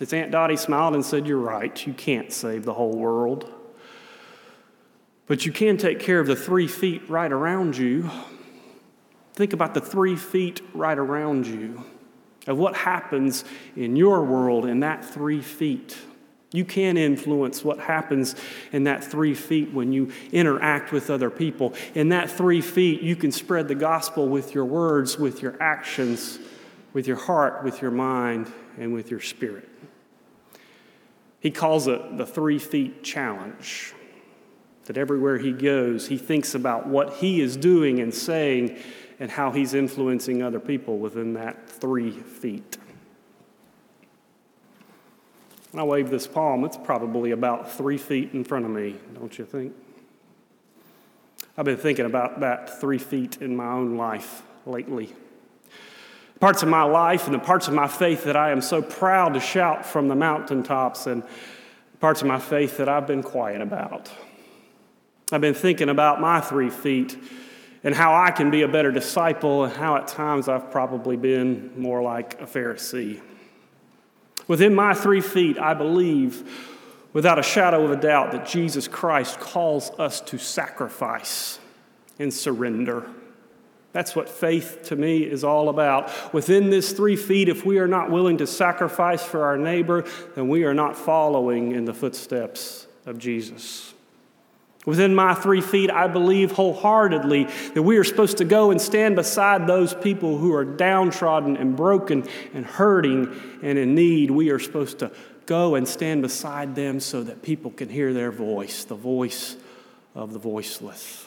His 0.00 0.14
Aunt 0.14 0.30
Dottie 0.30 0.56
smiled 0.56 0.94
and 0.94 1.04
said, 1.04 1.26
You're 1.26 1.36
right, 1.36 1.86
you 1.86 1.92
can't 1.92 2.32
save 2.32 2.64
the 2.64 2.72
whole 2.72 2.96
world. 2.96 3.52
But 5.26 5.46
you 5.46 5.52
can 5.52 5.76
take 5.76 6.00
care 6.00 6.18
of 6.18 6.26
the 6.26 6.34
three 6.34 6.66
feet 6.66 7.08
right 7.08 7.30
around 7.30 7.76
you. 7.76 8.10
Think 9.34 9.52
about 9.52 9.74
the 9.74 9.80
three 9.80 10.16
feet 10.16 10.62
right 10.74 10.98
around 10.98 11.46
you, 11.46 11.84
of 12.46 12.58
what 12.58 12.74
happens 12.74 13.44
in 13.76 13.94
your 13.94 14.24
world 14.24 14.64
in 14.64 14.80
that 14.80 15.04
three 15.04 15.42
feet. 15.42 15.96
You 16.52 16.64
can 16.64 16.96
influence 16.96 17.62
what 17.62 17.78
happens 17.78 18.34
in 18.72 18.84
that 18.84 19.04
three 19.04 19.34
feet 19.34 19.72
when 19.72 19.92
you 19.92 20.10
interact 20.32 20.92
with 20.92 21.10
other 21.10 21.30
people. 21.30 21.74
In 21.94 22.08
that 22.08 22.30
three 22.30 22.62
feet, 22.62 23.02
you 23.02 23.16
can 23.16 23.30
spread 23.32 23.68
the 23.68 23.74
gospel 23.76 24.28
with 24.28 24.54
your 24.54 24.64
words, 24.64 25.18
with 25.18 25.42
your 25.42 25.62
actions, 25.62 26.38
with 26.92 27.06
your 27.06 27.18
heart, 27.18 27.62
with 27.62 27.82
your 27.82 27.92
mind, 27.92 28.50
and 28.78 28.92
with 28.92 29.10
your 29.10 29.20
spirit. 29.20 29.68
He 31.40 31.50
calls 31.50 31.88
it 31.88 32.18
the 32.18 32.26
three 32.26 32.58
feet 32.58 33.02
challenge. 33.02 33.94
That 34.84 34.96
everywhere 34.96 35.38
he 35.38 35.52
goes, 35.52 36.08
he 36.08 36.18
thinks 36.18 36.54
about 36.54 36.86
what 36.86 37.14
he 37.14 37.40
is 37.40 37.56
doing 37.56 38.00
and 38.00 38.12
saying 38.12 38.76
and 39.18 39.30
how 39.30 39.50
he's 39.52 39.74
influencing 39.74 40.42
other 40.42 40.60
people 40.60 40.98
within 40.98 41.34
that 41.34 41.68
three 41.68 42.10
feet. 42.10 42.76
When 45.70 45.80
I 45.80 45.84
wave 45.84 46.10
this 46.10 46.26
palm, 46.26 46.64
it's 46.64 46.76
probably 46.76 47.30
about 47.30 47.70
three 47.70 47.98
feet 47.98 48.32
in 48.32 48.42
front 48.42 48.64
of 48.64 48.70
me, 48.72 48.96
don't 49.14 49.38
you 49.38 49.44
think? 49.44 49.72
I've 51.56 51.64
been 51.64 51.76
thinking 51.76 52.06
about 52.06 52.40
that 52.40 52.80
three 52.80 52.98
feet 52.98 53.40
in 53.40 53.54
my 53.54 53.70
own 53.70 53.96
life 53.96 54.42
lately 54.66 55.14
parts 56.40 56.62
of 56.62 56.68
my 56.68 56.82
life 56.82 57.26
and 57.26 57.34
the 57.34 57.38
parts 57.38 57.68
of 57.68 57.74
my 57.74 57.86
faith 57.86 58.24
that 58.24 58.36
I 58.36 58.50
am 58.50 58.62
so 58.62 58.80
proud 58.80 59.34
to 59.34 59.40
shout 59.40 59.84
from 59.84 60.08
the 60.08 60.16
mountaintops, 60.16 61.06
and 61.06 61.22
parts 62.00 62.22
of 62.22 62.26
my 62.26 62.38
faith 62.38 62.78
that 62.78 62.88
I've 62.88 63.06
been 63.06 63.22
quiet 63.22 63.60
about. 63.60 64.10
I've 65.30 65.42
been 65.42 65.54
thinking 65.54 65.90
about 65.90 66.20
my 66.20 66.40
three 66.40 66.70
feet 66.70 67.16
and 67.84 67.94
how 67.94 68.14
I 68.14 68.30
can 68.30 68.50
be 68.50 68.62
a 68.62 68.68
better 68.68 68.90
disciple, 68.92 69.64
and 69.64 69.72
how 69.72 69.96
at 69.96 70.06
times 70.06 70.48
I've 70.48 70.70
probably 70.70 71.16
been 71.16 71.72
more 71.80 72.02
like 72.02 72.40
a 72.40 72.44
Pharisee. 72.44 73.20
Within 74.48 74.74
my 74.74 74.92
three 74.92 75.22
feet, 75.22 75.58
I 75.58 75.72
believe 75.72 76.50
without 77.12 77.38
a 77.38 77.42
shadow 77.42 77.84
of 77.84 77.90
a 77.90 77.96
doubt 77.96 78.32
that 78.32 78.46
Jesus 78.46 78.86
Christ 78.86 79.40
calls 79.40 79.90
us 79.98 80.20
to 80.22 80.38
sacrifice 80.38 81.58
and 82.18 82.32
surrender. 82.32 83.08
That's 83.92 84.14
what 84.14 84.28
faith 84.28 84.84
to 84.84 84.96
me 84.96 85.18
is 85.18 85.42
all 85.42 85.68
about. 85.68 86.32
Within 86.32 86.70
this 86.70 86.92
three 86.92 87.16
feet, 87.16 87.48
if 87.48 87.64
we 87.64 87.78
are 87.78 87.88
not 87.88 88.10
willing 88.10 88.38
to 88.38 88.46
sacrifice 88.46 89.22
for 89.22 89.44
our 89.44 89.58
neighbor, 89.58 90.04
then 90.36 90.48
we 90.48 90.64
are 90.64 90.74
not 90.74 90.96
following 90.96 91.72
in 91.72 91.86
the 91.86 91.94
footsteps 91.94 92.86
of 93.04 93.18
Jesus. 93.18 93.92
Within 94.86 95.14
my 95.14 95.34
three 95.34 95.60
feet, 95.60 95.90
I 95.90 96.06
believe 96.06 96.52
wholeheartedly 96.52 97.44
that 97.74 97.82
we 97.82 97.98
are 97.98 98.04
supposed 98.04 98.38
to 98.38 98.44
go 98.44 98.70
and 98.70 98.80
stand 98.80 99.16
beside 99.16 99.66
those 99.66 99.92
people 99.92 100.38
who 100.38 100.54
are 100.54 100.64
downtrodden 100.64 101.56
and 101.56 101.76
broken 101.76 102.26
and 102.54 102.64
hurting 102.64 103.28
and 103.62 103.76
in 103.76 103.94
need. 103.94 104.30
We 104.30 104.50
are 104.50 104.58
supposed 104.58 105.00
to 105.00 105.10
go 105.46 105.74
and 105.74 105.86
stand 105.86 106.22
beside 106.22 106.76
them 106.76 107.00
so 107.00 107.24
that 107.24 107.42
people 107.42 107.72
can 107.72 107.88
hear 107.88 108.14
their 108.14 108.30
voice, 108.30 108.84
the 108.84 108.94
voice 108.94 109.56
of 110.14 110.32
the 110.32 110.38
voiceless 110.38 111.26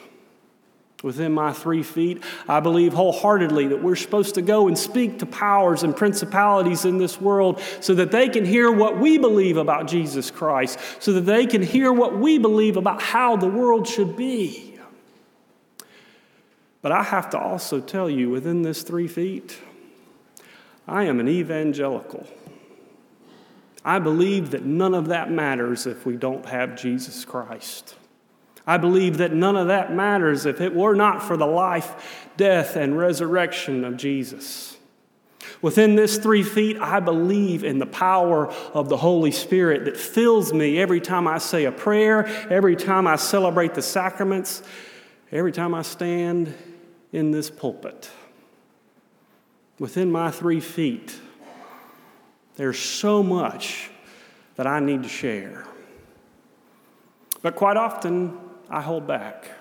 within 1.04 1.34
my 1.34 1.54
three 1.54 1.84
feet. 1.84 2.24
I 2.48 2.62
believe 2.62 2.94
wholeheartedly 2.94 3.68
that 3.68 3.84
we're 3.84 3.96
supposed 3.96 4.36
to 4.36 4.42
go 4.42 4.68
and 4.68 4.76
speak 4.76 5.20
to 5.20 5.28
powers 5.28 5.84
and 5.84 5.96
principalities 5.96 6.86
in 6.86 6.98
this 6.98 7.22
world 7.22 7.62
so 7.82 7.94
that 7.94 8.10
they 8.10 8.30
can 8.30 8.46
hear 8.46 8.72
what 8.72 8.98
we 8.98 9.20
believe 9.20 9.58
about 9.58 9.88
Jesus 9.88 10.32
Christ, 10.32 10.80
so 11.00 11.14
that 11.14 11.22
they 11.22 11.46
can 11.46 11.62
hear 11.62 11.94
what 11.94 12.18
we 12.18 12.40
believe 12.40 12.78
about 12.78 13.02
how 13.02 13.36
the 13.36 13.48
world 13.48 13.88
should 13.88 14.18
be. 14.18 14.80
But 16.82 16.92
I 16.92 17.04
have 17.04 17.30
to 17.32 17.40
also 17.40 17.80
tell 17.80 18.10
you 18.10 18.30
within 18.30 18.62
this 18.62 18.82
three 18.82 19.08
feet, 19.08 19.58
I 20.88 21.04
am 21.04 21.20
an 21.20 21.30
evangelical. 21.30 22.28
I 23.86 24.00
believe 24.00 24.52
that 24.52 24.64
none 24.64 24.94
of 24.94 25.08
that 25.08 25.30
matters 25.30 25.86
if 25.86 26.06
we 26.06 26.16
don't 26.16 26.46
have 26.46 26.78
Jesus 26.78 27.26
Christ. 27.26 27.96
I 28.66 28.78
believe 28.78 29.18
that 29.18 29.34
none 29.34 29.56
of 29.56 29.68
that 29.68 29.94
matters 29.94 30.46
if 30.46 30.62
it 30.62 30.74
were 30.74 30.96
not 30.96 31.22
for 31.22 31.36
the 31.36 31.46
life, 31.46 32.30
death, 32.38 32.76
and 32.76 32.98
resurrection 32.98 33.84
of 33.84 33.98
Jesus. 33.98 34.78
Within 35.62 35.96
this 35.96 36.18
three 36.18 36.44
feet, 36.44 36.78
I 36.80 37.00
believe 37.00 37.64
in 37.64 37.80
the 37.80 37.86
power 37.86 38.48
of 38.74 38.90
the 38.90 38.98
Holy 38.98 39.32
Spirit 39.32 39.86
that 39.86 39.98
fills 39.98 40.54
me 40.54 40.80
every 40.80 41.02
time 41.02 41.28
I 41.28 41.38
say 41.38 41.66
a 41.66 41.72
prayer, 41.72 42.26
every 42.50 42.76
time 42.76 43.08
I 43.08 43.18
celebrate 43.18 43.74
the 43.74 43.82
sacraments, 43.82 44.64
every 45.32 45.52
time 45.52 45.74
I 45.74 45.82
stand 45.82 46.54
in 47.12 47.32
this 47.32 47.50
pulpit. 47.50 48.10
Within 49.80 50.12
my 50.12 50.32
three 50.32 50.60
feet, 50.60 51.18
there's 52.56 52.80
so 52.80 53.24
much 53.24 53.90
that 54.56 54.68
I 54.68 54.80
need 54.80 55.04
to 55.04 55.10
share. 55.10 55.66
But 57.42 57.56
quite 57.56 57.76
often, 57.76 58.38
I 58.74 58.82
hold 58.82 59.06
back. 59.06 59.52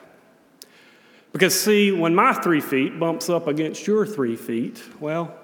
Because, 1.35 1.59
see, 1.59 1.92
when 1.92 2.14
my 2.14 2.33
three 2.33 2.62
feet 2.62 2.99
bumps 2.99 3.28
up 3.28 3.47
against 3.47 3.87
your 3.87 4.07
three 4.07 4.37
feet, 4.37 4.83
well, 5.00 5.35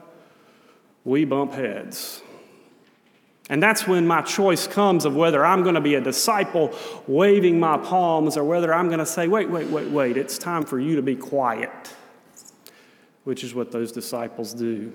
we 1.05 1.27
bump 1.27 1.53
heads. 1.53 2.23
And 3.51 3.63
that's 3.63 3.87
when 3.87 4.07
my 4.07 4.23
choice 4.23 4.67
comes 4.67 5.05
of 5.05 5.15
whether 5.15 5.45
I'm 5.45 5.63
going 5.63 5.75
to 5.75 5.83
be 5.83 5.97
a 5.97 6.01
disciple 6.01 6.75
waving 7.07 7.61
my 7.61 7.77
palms 7.77 8.39
or 8.39 8.45
whether 8.45 8.73
I'm 8.73 8.89
going 8.89 9.01
to 9.01 9.07
say, 9.07 9.29
wait, 9.29 9.51
wait, 9.51 9.69
wait, 9.69 9.89
wait, 9.89 10.17
it's 10.17 10.39
time 10.39 10.65
for 10.65 10.79
you 10.79 10.97
to 10.97 11.03
be 11.03 11.17
quiet, 11.17 11.95
which 13.25 13.45
is 13.45 13.55
what 13.55 13.71
those 13.71 13.93
disciples 13.93 14.55
do. 14.55 14.93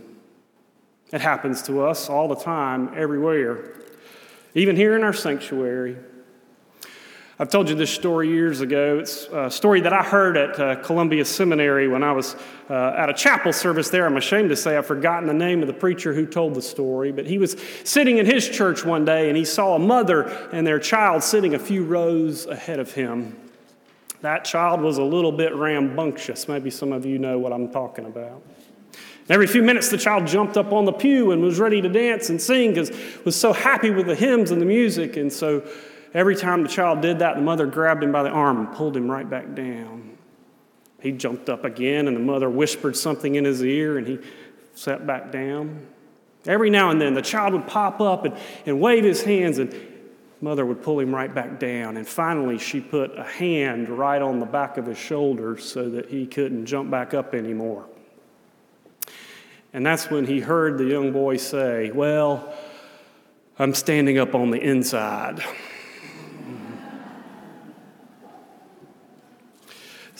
It 1.11 1.21
happens 1.21 1.61
to 1.63 1.81
us 1.85 2.09
all 2.09 2.27
the 2.27 2.35
time, 2.35 2.91
everywhere, 2.95 3.75
even 4.55 4.75
here 4.75 4.95
in 4.95 5.03
our 5.03 5.13
sanctuary. 5.13 5.97
I've 7.39 7.49
told 7.49 7.67
you 7.67 7.73
this 7.73 7.89
story 7.89 8.29
years 8.29 8.61
ago. 8.61 8.99
It's 8.99 9.25
a 9.33 9.49
story 9.49 9.81
that 9.81 9.91
I 9.91 10.03
heard 10.03 10.37
at 10.37 10.59
uh, 10.59 10.75
Columbia 10.83 11.25
Seminary 11.25 11.87
when 11.87 12.03
I 12.03 12.11
was 12.11 12.35
uh, 12.69 12.93
at 12.95 13.09
a 13.09 13.13
chapel 13.13 13.51
service 13.51 13.89
there. 13.89 14.05
I'm 14.05 14.17
ashamed 14.17 14.49
to 14.49 14.55
say 14.55 14.77
I've 14.77 14.85
forgotten 14.85 15.25
the 15.25 15.33
name 15.33 15.61
of 15.61 15.67
the 15.67 15.73
preacher 15.73 16.13
who 16.13 16.27
told 16.27 16.53
the 16.53 16.61
story, 16.61 17.11
but 17.11 17.25
he 17.25 17.39
was 17.39 17.55
sitting 17.83 18.19
in 18.19 18.27
his 18.27 18.47
church 18.47 18.85
one 18.85 19.03
day 19.03 19.29
and 19.29 19.37
he 19.37 19.45
saw 19.45 19.73
a 19.73 19.79
mother 19.79 20.27
and 20.51 20.65
their 20.65 20.77
child 20.77 21.23
sitting 21.23 21.55
a 21.55 21.59
few 21.59 21.83
rows 21.83 22.45
ahead 22.45 22.79
of 22.79 22.91
him. 22.91 23.35
That 24.21 24.45
child 24.45 24.81
was 24.81 24.99
a 24.99 25.03
little 25.03 25.31
bit 25.31 25.55
rambunctious. 25.55 26.47
Maybe 26.47 26.69
some 26.69 26.91
of 26.91 27.03
you 27.03 27.17
know 27.17 27.39
what 27.39 27.51
I'm 27.51 27.69
talking 27.69 28.05
about. 28.05 28.43
Every 29.27 29.47
few 29.47 29.63
minutes, 29.63 29.89
the 29.89 29.97
child 29.97 30.27
jumped 30.27 30.55
up 30.55 30.71
on 30.71 30.85
the 30.85 30.93
pew 30.93 31.31
and 31.31 31.41
was 31.41 31.59
ready 31.59 31.81
to 31.81 31.89
dance 31.89 32.29
and 32.29 32.39
sing 32.39 32.75
because 32.75 32.91
was 33.25 33.35
so 33.35 33.53
happy 33.53 33.89
with 33.89 34.05
the 34.05 34.15
hymns 34.15 34.51
and 34.51 34.61
the 34.61 34.65
music. 34.65 35.17
And 35.17 35.33
so 35.33 35.63
Every 36.13 36.35
time 36.35 36.63
the 36.63 36.69
child 36.69 37.01
did 37.01 37.19
that, 37.19 37.35
the 37.35 37.41
mother 37.41 37.65
grabbed 37.65 38.03
him 38.03 38.11
by 38.11 38.23
the 38.23 38.29
arm 38.29 38.59
and 38.59 38.71
pulled 38.71 38.95
him 38.95 39.09
right 39.09 39.27
back 39.27 39.55
down. 39.55 40.17
He 41.01 41.11
jumped 41.11 41.49
up 41.49 41.65
again, 41.65 42.07
and 42.07 42.15
the 42.15 42.21
mother 42.21 42.49
whispered 42.49 42.95
something 42.95 43.35
in 43.35 43.45
his 43.45 43.63
ear, 43.63 43.97
and 43.97 44.07
he 44.07 44.19
sat 44.73 45.05
back 45.05 45.31
down. 45.31 45.85
Every 46.45 46.69
now 46.69 46.91
and 46.91 47.01
then, 47.01 47.13
the 47.13 47.21
child 47.21 47.53
would 47.53 47.67
pop 47.67 47.99
up 47.99 48.25
and, 48.25 48.37
and 48.65 48.79
wave 48.79 49.03
his 49.03 49.23
hands, 49.23 49.57
and 49.57 49.73
mother 50.39 50.65
would 50.65 50.83
pull 50.83 50.99
him 50.99 51.15
right 51.15 51.33
back 51.33 51.59
down. 51.59 51.97
And 51.97 52.07
finally, 52.07 52.57
she 52.57 52.79
put 52.79 53.17
a 53.17 53.23
hand 53.23 53.89
right 53.89 54.21
on 54.21 54.39
the 54.39 54.45
back 54.45 54.77
of 54.77 54.85
his 54.85 54.97
shoulder 54.97 55.57
so 55.57 55.89
that 55.89 56.09
he 56.09 56.27
couldn't 56.27 56.65
jump 56.65 56.91
back 56.91 57.13
up 57.13 57.33
anymore. 57.33 57.85
And 59.73 59.85
that's 59.85 60.09
when 60.09 60.25
he 60.25 60.39
heard 60.39 60.77
the 60.77 60.85
young 60.85 61.11
boy 61.11 61.37
say, 61.37 61.91
Well, 61.91 62.53
I'm 63.57 63.73
standing 63.73 64.19
up 64.19 64.35
on 64.35 64.51
the 64.51 64.59
inside. 64.59 65.43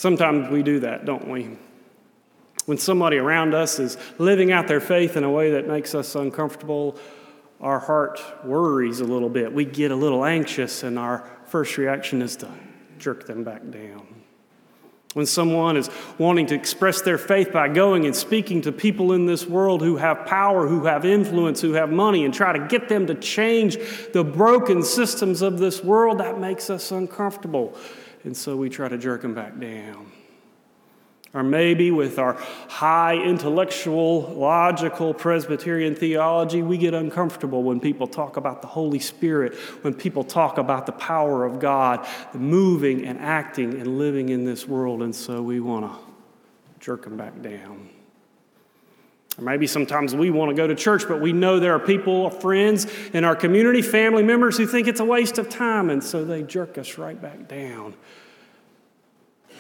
Sometimes 0.04 0.50
we 0.50 0.64
do 0.64 0.82
that, 0.82 1.06
don't 1.06 1.30
we? 1.30 1.48
When 2.66 2.78
somebody 2.78 3.16
around 3.16 3.54
us 3.54 3.80
is 3.80 3.98
living 4.18 4.52
out 4.52 4.68
their 4.68 4.82
faith 4.82 5.16
in 5.16 5.24
a 5.24 5.32
way 5.32 5.52
that 5.52 5.66
makes 5.66 5.96
us 5.96 6.14
uncomfortable, 6.16 6.98
our 7.62 7.80
heart 7.80 8.22
worries 8.44 9.00
a 9.00 9.06
little 9.06 9.30
bit. 9.30 9.54
We 9.54 9.64
get 9.64 9.92
a 9.92 9.96
little 9.96 10.26
anxious, 10.26 10.84
and 10.84 11.00
our 11.00 11.26
first 11.46 11.78
reaction 11.78 12.22
is 12.22 12.36
to 12.36 12.50
jerk 13.00 13.28
them 13.28 13.46
back 13.46 13.62
down. 13.70 14.06
When 15.14 15.26
someone 15.26 15.78
is 15.78 15.90
wanting 16.18 16.48
to 16.48 16.56
express 16.56 17.02
their 17.02 17.18
faith 17.18 17.54
by 17.54 17.70
going 17.70 18.06
and 18.06 18.14
speaking 18.14 18.64
to 18.64 18.74
people 18.74 19.14
in 19.14 19.26
this 19.26 19.46
world 19.46 19.82
who 19.82 19.96
have 19.96 20.26
power, 20.26 20.68
who 20.68 20.84
have 20.84 21.06
influence, 21.06 21.62
who 21.62 21.72
have 21.76 21.90
money, 21.90 22.26
and 22.26 22.34
try 22.34 22.52
to 22.52 22.68
get 22.68 22.90
them 22.90 23.08
to 23.08 23.16
change 23.16 23.78
the 24.12 24.26
broken 24.26 24.84
systems 24.84 25.42
of 25.42 25.60
this 25.60 25.82
world, 25.82 26.18
that 26.18 26.42
makes 26.42 26.70
us 26.70 26.92
uncomfortable. 26.92 27.78
And 28.24 28.36
so 28.36 28.56
we 28.56 28.70
try 28.70 28.88
to 28.88 28.98
jerk 28.98 29.22
them 29.22 29.34
back 29.34 29.60
down. 29.60 30.12
Or 31.34 31.42
maybe 31.42 31.90
with 31.90 32.20
our 32.20 32.34
high 32.70 33.16
intellectual, 33.16 34.22
logical 34.36 35.16
Presbyterian 35.16 35.96
theology, 35.96 36.62
we 36.62 36.78
get 36.78 36.94
uncomfortable 36.94 37.64
when 37.64 37.80
people 37.80 38.08
talk 38.08 38.38
about 38.38 38.62
the 38.62 38.68
Holy 38.68 39.00
Spirit, 39.00 39.56
when 39.82 39.96
people 39.96 40.24
talk 40.24 40.60
about 40.60 40.86
the 40.86 40.92
power 40.92 41.44
of 41.44 41.60
God, 41.60 42.06
the 42.34 42.38
moving 42.38 43.06
and 43.06 43.18
acting 43.18 43.74
and 43.82 43.98
living 43.98 44.30
in 44.30 44.46
this 44.46 44.68
world, 44.68 45.02
and 45.02 45.16
so 45.16 45.42
we 45.42 45.60
want 45.60 45.92
to 45.92 45.98
jerk 46.80 47.04
them 47.04 47.18
back 47.18 47.42
down. 47.42 47.90
Or 49.38 49.44
maybe 49.44 49.66
sometimes 49.66 50.14
we 50.14 50.30
want 50.30 50.50
to 50.50 50.56
go 50.56 50.68
to 50.68 50.76
church, 50.76 51.08
but 51.08 51.20
we 51.20 51.34
know 51.34 51.60
there 51.60 51.74
are 51.74 51.80
people, 51.80 52.30
friends 52.30 52.86
in 53.14 53.24
our 53.24 53.36
community, 53.36 53.82
family 53.82 54.22
members 54.22 54.58
who 54.58 54.68
think 54.68 54.88
it's 54.88 55.00
a 55.00 55.06
waste 55.06 55.40
of 55.40 55.50
time, 55.50 55.90
and 55.90 56.04
so 56.04 56.24
they 56.24 56.44
jerk 56.44 56.78
us 56.78 56.98
right 56.98 57.20
back 57.20 57.48
down. 57.48 57.96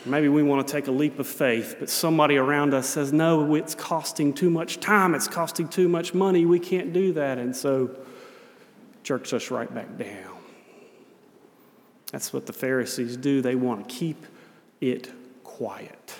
Maybe 0.05 0.27
we 0.27 0.43
want 0.43 0.67
to 0.67 0.71
take 0.71 0.87
a 0.87 0.91
leap 0.91 1.17
of 1.17 1.27
faith, 1.27 1.77
but 1.79 1.89
somebody 1.89 2.35
around 2.35 2.73
us 2.73 2.87
says, 2.87 3.13
no, 3.13 3.55
it's 3.55 3.73
costing 3.73 4.33
too 4.33 4.49
much 4.49 4.79
time, 4.79 5.15
it's 5.15 5.29
costing 5.29 5.67
too 5.67 5.87
much 5.87 6.13
money, 6.13 6.45
we 6.45 6.59
can't 6.59 6.93
do 6.93 7.13
that. 7.13 7.37
And 7.37 7.55
so 7.55 7.97
jerks 9.01 9.33
us 9.33 9.49
right 9.49 9.73
back 9.73 9.97
down. 9.97 10.37
That's 12.11 12.31
what 12.31 12.45
the 12.45 12.53
Pharisees 12.53 13.17
do. 13.17 13.41
They 13.41 13.55
want 13.55 13.89
to 13.89 13.95
keep 13.95 14.25
it 14.81 15.09
quiet, 15.43 16.13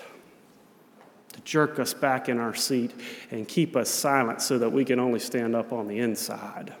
jerk 1.44 1.78
us 1.78 1.94
back 1.94 2.28
in 2.28 2.38
our 2.38 2.54
seat 2.54 2.92
and 3.30 3.46
keep 3.46 3.76
us 3.76 3.88
silent 3.90 4.42
so 4.42 4.58
that 4.58 4.70
we 4.70 4.84
can 4.84 4.98
only 4.98 5.20
stand 5.20 5.54
up 5.54 5.72
on 5.72 5.86
the 5.86 5.98
inside. 5.98 6.74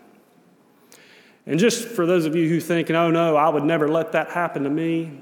And 1.46 1.58
just 1.58 1.86
for 1.86 2.06
those 2.06 2.24
of 2.24 2.34
you 2.34 2.48
who 2.48 2.60
think, 2.60 2.90
oh 2.90 3.10
no, 3.10 3.36
I 3.36 3.48
would 3.48 3.64
never 3.64 3.88
let 3.88 4.12
that 4.12 4.30
happen 4.30 4.64
to 4.64 4.70
me, 4.70 5.20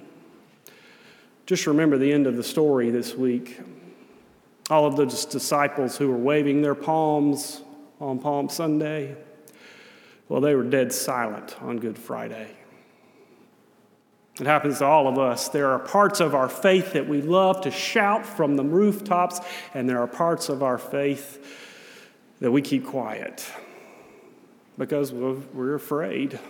just 1.46 1.66
remember 1.66 1.98
the 1.98 2.12
end 2.12 2.26
of 2.26 2.36
the 2.36 2.44
story 2.44 2.90
this 2.90 3.14
week. 3.14 3.60
All 4.70 4.86
of 4.86 4.96
those 4.96 5.26
disciples 5.26 5.96
who 5.96 6.08
were 6.08 6.16
waving 6.16 6.62
their 6.62 6.76
palms 6.76 7.62
on 8.00 8.20
Palm 8.20 8.48
Sunday, 8.48 9.16
well, 10.28 10.40
they 10.40 10.54
were 10.54 10.62
dead 10.62 10.92
silent 10.92 11.60
on 11.60 11.78
Good 11.78 11.98
Friday. 11.98 12.48
It 14.40 14.46
happens 14.46 14.78
to 14.78 14.86
all 14.86 15.08
of 15.08 15.18
us. 15.18 15.48
There 15.50 15.70
are 15.70 15.78
parts 15.78 16.20
of 16.20 16.34
our 16.34 16.48
faith 16.48 16.94
that 16.94 17.06
we 17.06 17.20
love 17.20 17.60
to 17.62 17.70
shout 17.70 18.24
from 18.24 18.56
the 18.56 18.64
rooftops, 18.64 19.40
and 19.74 19.88
there 19.88 20.00
are 20.00 20.06
parts 20.06 20.48
of 20.48 20.62
our 20.62 20.78
faith 20.78 21.58
that 22.40 22.50
we 22.50 22.62
keep 22.62 22.86
quiet 22.86 23.46
because 24.78 25.12
we're 25.12 25.74
afraid. 25.74 26.40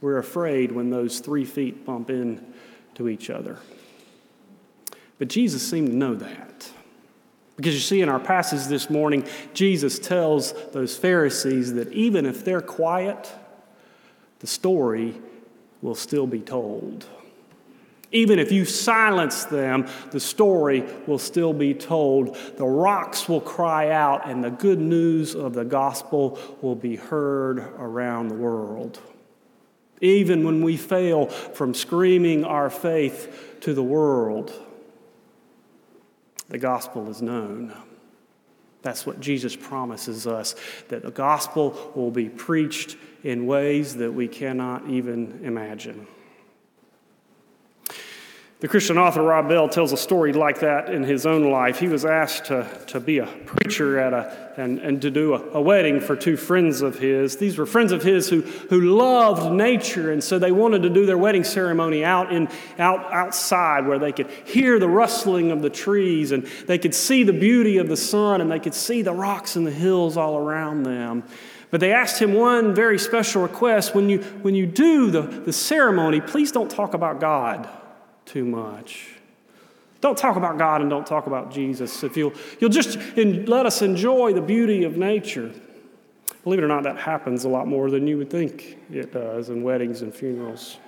We're 0.00 0.18
afraid 0.18 0.70
when 0.70 0.90
those 0.90 1.18
three 1.18 1.44
feet 1.44 1.84
bump 1.84 2.08
into 2.08 3.08
each 3.08 3.30
other. 3.30 3.58
But 5.18 5.28
Jesus 5.28 5.68
seemed 5.68 5.88
to 5.88 5.96
know 5.96 6.14
that. 6.14 6.70
Because 7.56 7.74
you 7.74 7.80
see, 7.80 8.00
in 8.00 8.08
our 8.08 8.20
passage 8.20 8.68
this 8.68 8.88
morning, 8.88 9.26
Jesus 9.52 9.98
tells 9.98 10.52
those 10.70 10.96
Pharisees 10.96 11.74
that 11.74 11.92
even 11.92 12.24
if 12.24 12.44
they're 12.44 12.60
quiet, 12.60 13.32
the 14.38 14.46
story 14.46 15.20
will 15.82 15.94
still 15.94 16.26
be 16.26 16.40
told. 16.40 17.06
Even 18.10 18.38
if 18.38 18.50
you 18.50 18.64
silence 18.64 19.44
them, 19.44 19.86
the 20.12 20.20
story 20.20 20.82
will 21.06 21.18
still 21.18 21.52
be 21.52 21.74
told. 21.74 22.36
The 22.56 22.64
rocks 22.64 23.28
will 23.28 23.40
cry 23.40 23.90
out, 23.90 24.26
and 24.26 24.42
the 24.42 24.50
good 24.50 24.78
news 24.78 25.34
of 25.34 25.52
the 25.52 25.64
gospel 25.64 26.38
will 26.62 26.74
be 26.74 26.96
heard 26.96 27.58
around 27.78 28.28
the 28.28 28.34
world. 28.34 28.98
Even 30.00 30.44
when 30.44 30.62
we 30.62 30.76
fail 30.76 31.26
from 31.26 31.74
screaming 31.74 32.44
our 32.44 32.70
faith 32.70 33.58
to 33.60 33.74
the 33.74 33.82
world, 33.82 34.52
the 36.48 36.58
gospel 36.58 37.10
is 37.10 37.20
known. 37.20 37.74
That's 38.82 39.06
what 39.06 39.20
Jesus 39.20 39.56
promises 39.56 40.26
us 40.26 40.54
that 40.88 41.02
the 41.02 41.10
gospel 41.10 41.92
will 41.94 42.10
be 42.10 42.28
preached 42.28 42.96
in 43.24 43.46
ways 43.46 43.96
that 43.96 44.12
we 44.12 44.28
cannot 44.28 44.88
even 44.88 45.40
imagine. 45.42 46.06
The 48.60 48.66
Christian 48.66 48.98
author 48.98 49.22
Rob 49.22 49.48
Bell 49.48 49.68
tells 49.68 49.92
a 49.92 49.96
story 49.96 50.32
like 50.32 50.58
that 50.60 50.90
in 50.92 51.04
his 51.04 51.26
own 51.26 51.48
life. 51.48 51.78
He 51.78 51.86
was 51.86 52.04
asked 52.04 52.46
to, 52.46 52.66
to 52.88 52.98
be 52.98 53.18
a 53.18 53.26
preacher 53.26 54.00
at 54.00 54.12
a, 54.12 54.52
and, 54.56 54.80
and 54.80 55.00
to 55.02 55.12
do 55.12 55.34
a, 55.34 55.58
a 55.58 55.62
wedding 55.62 56.00
for 56.00 56.16
two 56.16 56.36
friends 56.36 56.82
of 56.82 56.98
his. 56.98 57.36
These 57.36 57.56
were 57.56 57.66
friends 57.66 57.92
of 57.92 58.02
his 58.02 58.28
who, 58.28 58.40
who 58.40 58.80
loved 58.80 59.52
nature, 59.52 60.10
and 60.10 60.24
so 60.24 60.40
they 60.40 60.50
wanted 60.50 60.82
to 60.82 60.90
do 60.90 61.06
their 61.06 61.16
wedding 61.16 61.44
ceremony 61.44 62.04
out, 62.04 62.32
in, 62.32 62.48
out 62.80 63.12
outside 63.12 63.86
where 63.86 64.00
they 64.00 64.10
could 64.10 64.28
hear 64.44 64.80
the 64.80 64.88
rustling 64.88 65.52
of 65.52 65.62
the 65.62 65.70
trees 65.70 66.32
and 66.32 66.44
they 66.66 66.78
could 66.78 66.96
see 66.96 67.22
the 67.22 67.32
beauty 67.32 67.78
of 67.78 67.86
the 67.86 67.96
sun 67.96 68.40
and 68.40 68.50
they 68.50 68.58
could 68.58 68.74
see 68.74 69.02
the 69.02 69.14
rocks 69.14 69.54
and 69.54 69.68
the 69.68 69.70
hills 69.70 70.16
all 70.16 70.36
around 70.36 70.82
them. 70.82 71.22
But 71.70 71.78
they 71.78 71.92
asked 71.92 72.20
him 72.20 72.34
one 72.34 72.74
very 72.74 72.98
special 72.98 73.40
request 73.40 73.94
when 73.94 74.08
you, 74.08 74.18
when 74.42 74.56
you 74.56 74.66
do 74.66 75.12
the, 75.12 75.20
the 75.20 75.52
ceremony, 75.52 76.20
please 76.20 76.50
don't 76.50 76.70
talk 76.70 76.94
about 76.94 77.20
God 77.20 77.68
too 78.28 78.44
much. 78.44 79.14
Don't 80.00 80.16
talk 80.16 80.36
about 80.36 80.58
God 80.58 80.80
and 80.80 80.88
don't 80.88 81.06
talk 81.06 81.26
about 81.26 81.50
Jesus. 81.50 82.04
If 82.04 82.16
you'll, 82.16 82.32
you'll 82.60 82.70
just 82.70 82.96
in, 83.16 83.46
let 83.46 83.66
us 83.66 83.82
enjoy 83.82 84.32
the 84.32 84.40
beauty 84.40 84.84
of 84.84 84.96
nature. 84.96 85.52
Believe 86.44 86.60
it 86.60 86.64
or 86.64 86.68
not, 86.68 86.84
that 86.84 86.98
happens 86.98 87.44
a 87.44 87.48
lot 87.48 87.66
more 87.66 87.90
than 87.90 88.06
you 88.06 88.16
would 88.18 88.30
think 88.30 88.78
it 88.92 89.12
does 89.12 89.48
in 89.48 89.62
weddings 89.62 90.02
and 90.02 90.14
funerals. 90.14 90.78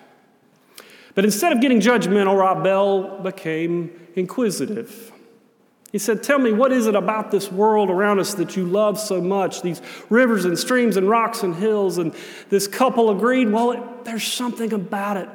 But 1.15 1.25
instead 1.25 1.53
of 1.53 1.61
getting 1.61 1.81
judgmental, 1.81 2.39
Rob 2.39 2.63
Bell 2.63 3.21
became 3.21 4.09
inquisitive. 4.15 5.11
He 5.91 5.99
said, 5.99 6.23
Tell 6.23 6.39
me, 6.39 6.53
what 6.53 6.71
is 6.71 6.87
it 6.87 6.95
about 6.95 7.33
this 7.33 7.51
world 7.51 7.91
around 7.91 8.21
us 8.21 8.35
that 8.35 8.57
you 8.57 8.65
love 8.65 8.99
so 8.99 9.21
much? 9.21 9.61
These 9.61 9.83
rivers 10.09 10.45
and 10.45 10.57
streams 10.57 10.97
and 10.97 11.09
rocks 11.09 11.43
and 11.43 11.53
hills. 11.57 11.99
And 11.99 12.15
this 12.49 12.69
couple 12.69 13.11
agreed, 13.11 13.51
Well, 13.51 13.73
it, 13.73 14.05
there's 14.05 14.23
something 14.25 14.73
about 14.73 15.17
it 15.17 15.29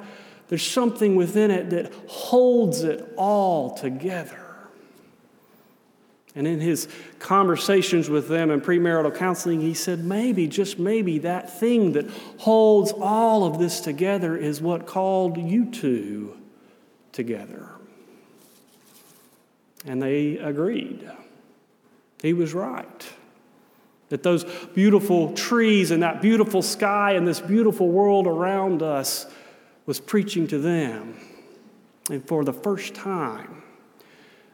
there's 0.47 0.65
something 0.65 1.15
within 1.15 1.51
it 1.51 1.69
that 1.71 1.93
holds 2.07 2.83
it 2.83 3.13
all 3.17 3.75
together. 3.75 4.45
And 6.35 6.45
in 6.45 6.59
his 6.59 6.89
conversations 7.17 8.09
with 8.09 8.27
them 8.27 8.51
in 8.51 8.59
premarital 8.59 9.15
counseling, 9.15 9.61
he 9.61 9.73
said, 9.73 10.03
maybe, 10.03 10.47
just 10.47 10.77
maybe, 10.77 11.19
that 11.19 11.59
thing 11.59 11.93
that 11.93 12.09
holds 12.39 12.91
all 12.91 13.45
of 13.45 13.57
this 13.57 13.79
together 13.79 14.35
is 14.35 14.61
what 14.61 14.85
called 14.85 15.37
you 15.37 15.65
two 15.71 16.37
together. 17.13 17.69
And 19.85 20.01
they 20.01 20.37
agreed. 20.37 21.09
He 22.21 22.33
was 22.33 22.53
right. 22.53 23.07
That 24.09 24.23
those 24.23 24.43
beautiful 24.73 25.33
trees 25.33 25.91
and 25.91 26.03
that 26.03 26.21
beautiful 26.21 26.61
sky 26.61 27.13
and 27.13 27.25
this 27.25 27.39
beautiful 27.39 27.87
world 27.87 28.27
around 28.27 28.81
us 28.83 29.25
was 29.85 29.99
preaching 29.99 30.47
to 30.47 30.59
them. 30.59 31.15
And 32.09 32.25
for 32.27 32.43
the 32.43 32.53
first 32.53 32.93
time, 32.93 33.63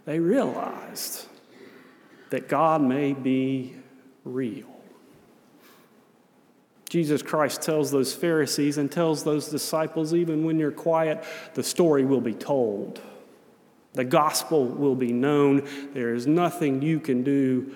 they 0.06 0.20
realized 0.20 1.28
that 2.30 2.48
God 2.48 2.82
may 2.82 3.14
be 3.14 3.76
real. 4.24 4.68
Jesus 6.90 7.22
Christ 7.22 7.62
tells 7.62 7.92
those 7.92 8.14
Pharisees 8.14 8.78
and 8.78 8.92
tells 8.92 9.24
those 9.24 9.48
disciples 9.48 10.14
even 10.14 10.44
when 10.44 10.60
you're 10.60 10.72
quiet, 10.72 11.24
the 11.54 11.64
story 11.64 12.04
will 12.04 12.20
be 12.20 12.34
told. 12.34 13.00
The 13.94 14.04
gospel 14.04 14.66
will 14.66 14.96
be 14.96 15.14
known. 15.14 15.68
There 15.94 16.14
is 16.14 16.28
nothing 16.28 16.82
you 16.82 17.00
can 17.00 17.24
do 17.24 17.74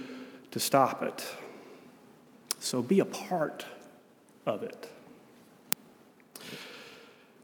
to 0.51 0.59
stop 0.59 1.03
it. 1.03 1.25
So 2.59 2.81
be 2.81 2.99
a 2.99 3.05
part 3.05 3.65
of 4.45 4.63
it. 4.63 4.89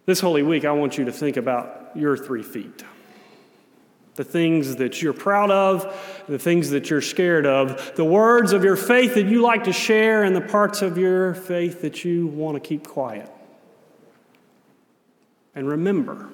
This 0.05 0.19
Holy 0.19 0.41
Week, 0.41 0.65
I 0.65 0.71
want 0.71 0.97
you 0.97 1.05
to 1.05 1.11
think 1.11 1.37
about 1.37 1.91
your 1.95 2.17
three 2.17 2.41
feet. 2.41 2.83
The 4.15 4.23
things 4.23 4.77
that 4.77 5.01
you're 5.01 5.13
proud 5.13 5.51
of, 5.51 6.23
the 6.27 6.39
things 6.39 6.71
that 6.71 6.89
you're 6.89 7.01
scared 7.01 7.45
of, 7.45 7.95
the 7.95 8.03
words 8.03 8.51
of 8.51 8.63
your 8.63 8.75
faith 8.75 9.13
that 9.13 9.27
you 9.27 9.41
like 9.41 9.65
to 9.65 9.73
share, 9.73 10.23
and 10.23 10.35
the 10.35 10.41
parts 10.41 10.81
of 10.81 10.97
your 10.97 11.35
faith 11.35 11.81
that 11.81 12.03
you 12.03 12.27
want 12.27 12.55
to 12.55 12.67
keep 12.67 12.87
quiet. 12.87 13.31
And 15.53 15.67
remember 15.67 16.29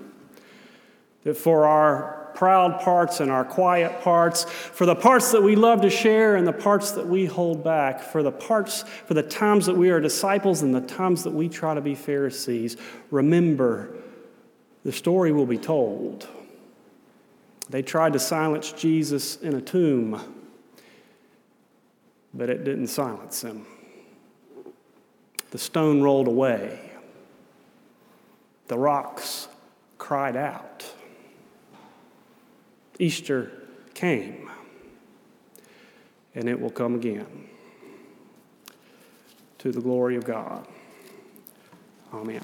that 1.23 1.36
for 1.36 1.67
our 1.67 2.16
proud 2.38 2.80
parts 2.82 3.19
and 3.19 3.32
our 3.32 3.43
quiet 3.43 4.00
parts, 4.02 4.43
for 4.43 4.86
the 4.86 4.93
parts 4.93 5.32
that 5.32 5.41
we 5.41 5.56
love 5.56 5.82
to 5.82 5.89
share 5.89 6.36
and 6.36 6.47
the 6.47 6.54
parts 6.54 6.91
that 6.91 7.08
we 7.08 7.26
hold 7.26 7.63
back, 7.63 8.00
for 8.00 8.21
the 8.21 8.32
parts, 8.32 8.84
for 8.84 9.15
the 9.15 9.23
times 9.23 9.65
that 9.65 9.76
we 9.76 9.89
are 9.89 10.00
disciples 10.00 10.62
and 10.62 10.73
the 10.73 10.82
times 10.82 11.23
that 11.23 11.32
we 11.32 11.50
try 11.50 11.73
to 11.73 11.82
be 11.82 11.95
Pharisees. 11.95 12.78
Remember, 13.10 13.89
the 14.86 14.91
story 14.91 15.32
will 15.32 15.47
be 15.47 15.58
told. 15.58 16.28
They 17.71 17.82
tried 17.82 18.13
to 18.13 18.19
silence 18.19 18.71
Jesus 18.71 19.38
in 19.38 19.56
a 19.56 19.62
tomb, 19.62 20.21
but 22.36 22.52
it 22.52 22.63
didn't 22.63 22.88
silence 22.88 23.41
him. 23.41 23.65
The 25.50 25.58
stone 25.58 26.04
rolled 26.04 26.28
away. 26.28 26.91
The 28.67 28.78
rocks 28.78 29.47
cried 29.97 30.36
out. 30.36 30.86
Easter 32.99 33.51
came, 33.93 34.49
and 36.36 36.47
it 36.49 36.60
will 36.60 36.71
come 36.71 36.95
again. 36.95 37.49
To 39.60 39.71
the 39.71 39.81
glory 39.81 40.15
of 40.15 40.23
God. 40.23 40.67
Amen. 42.13 42.43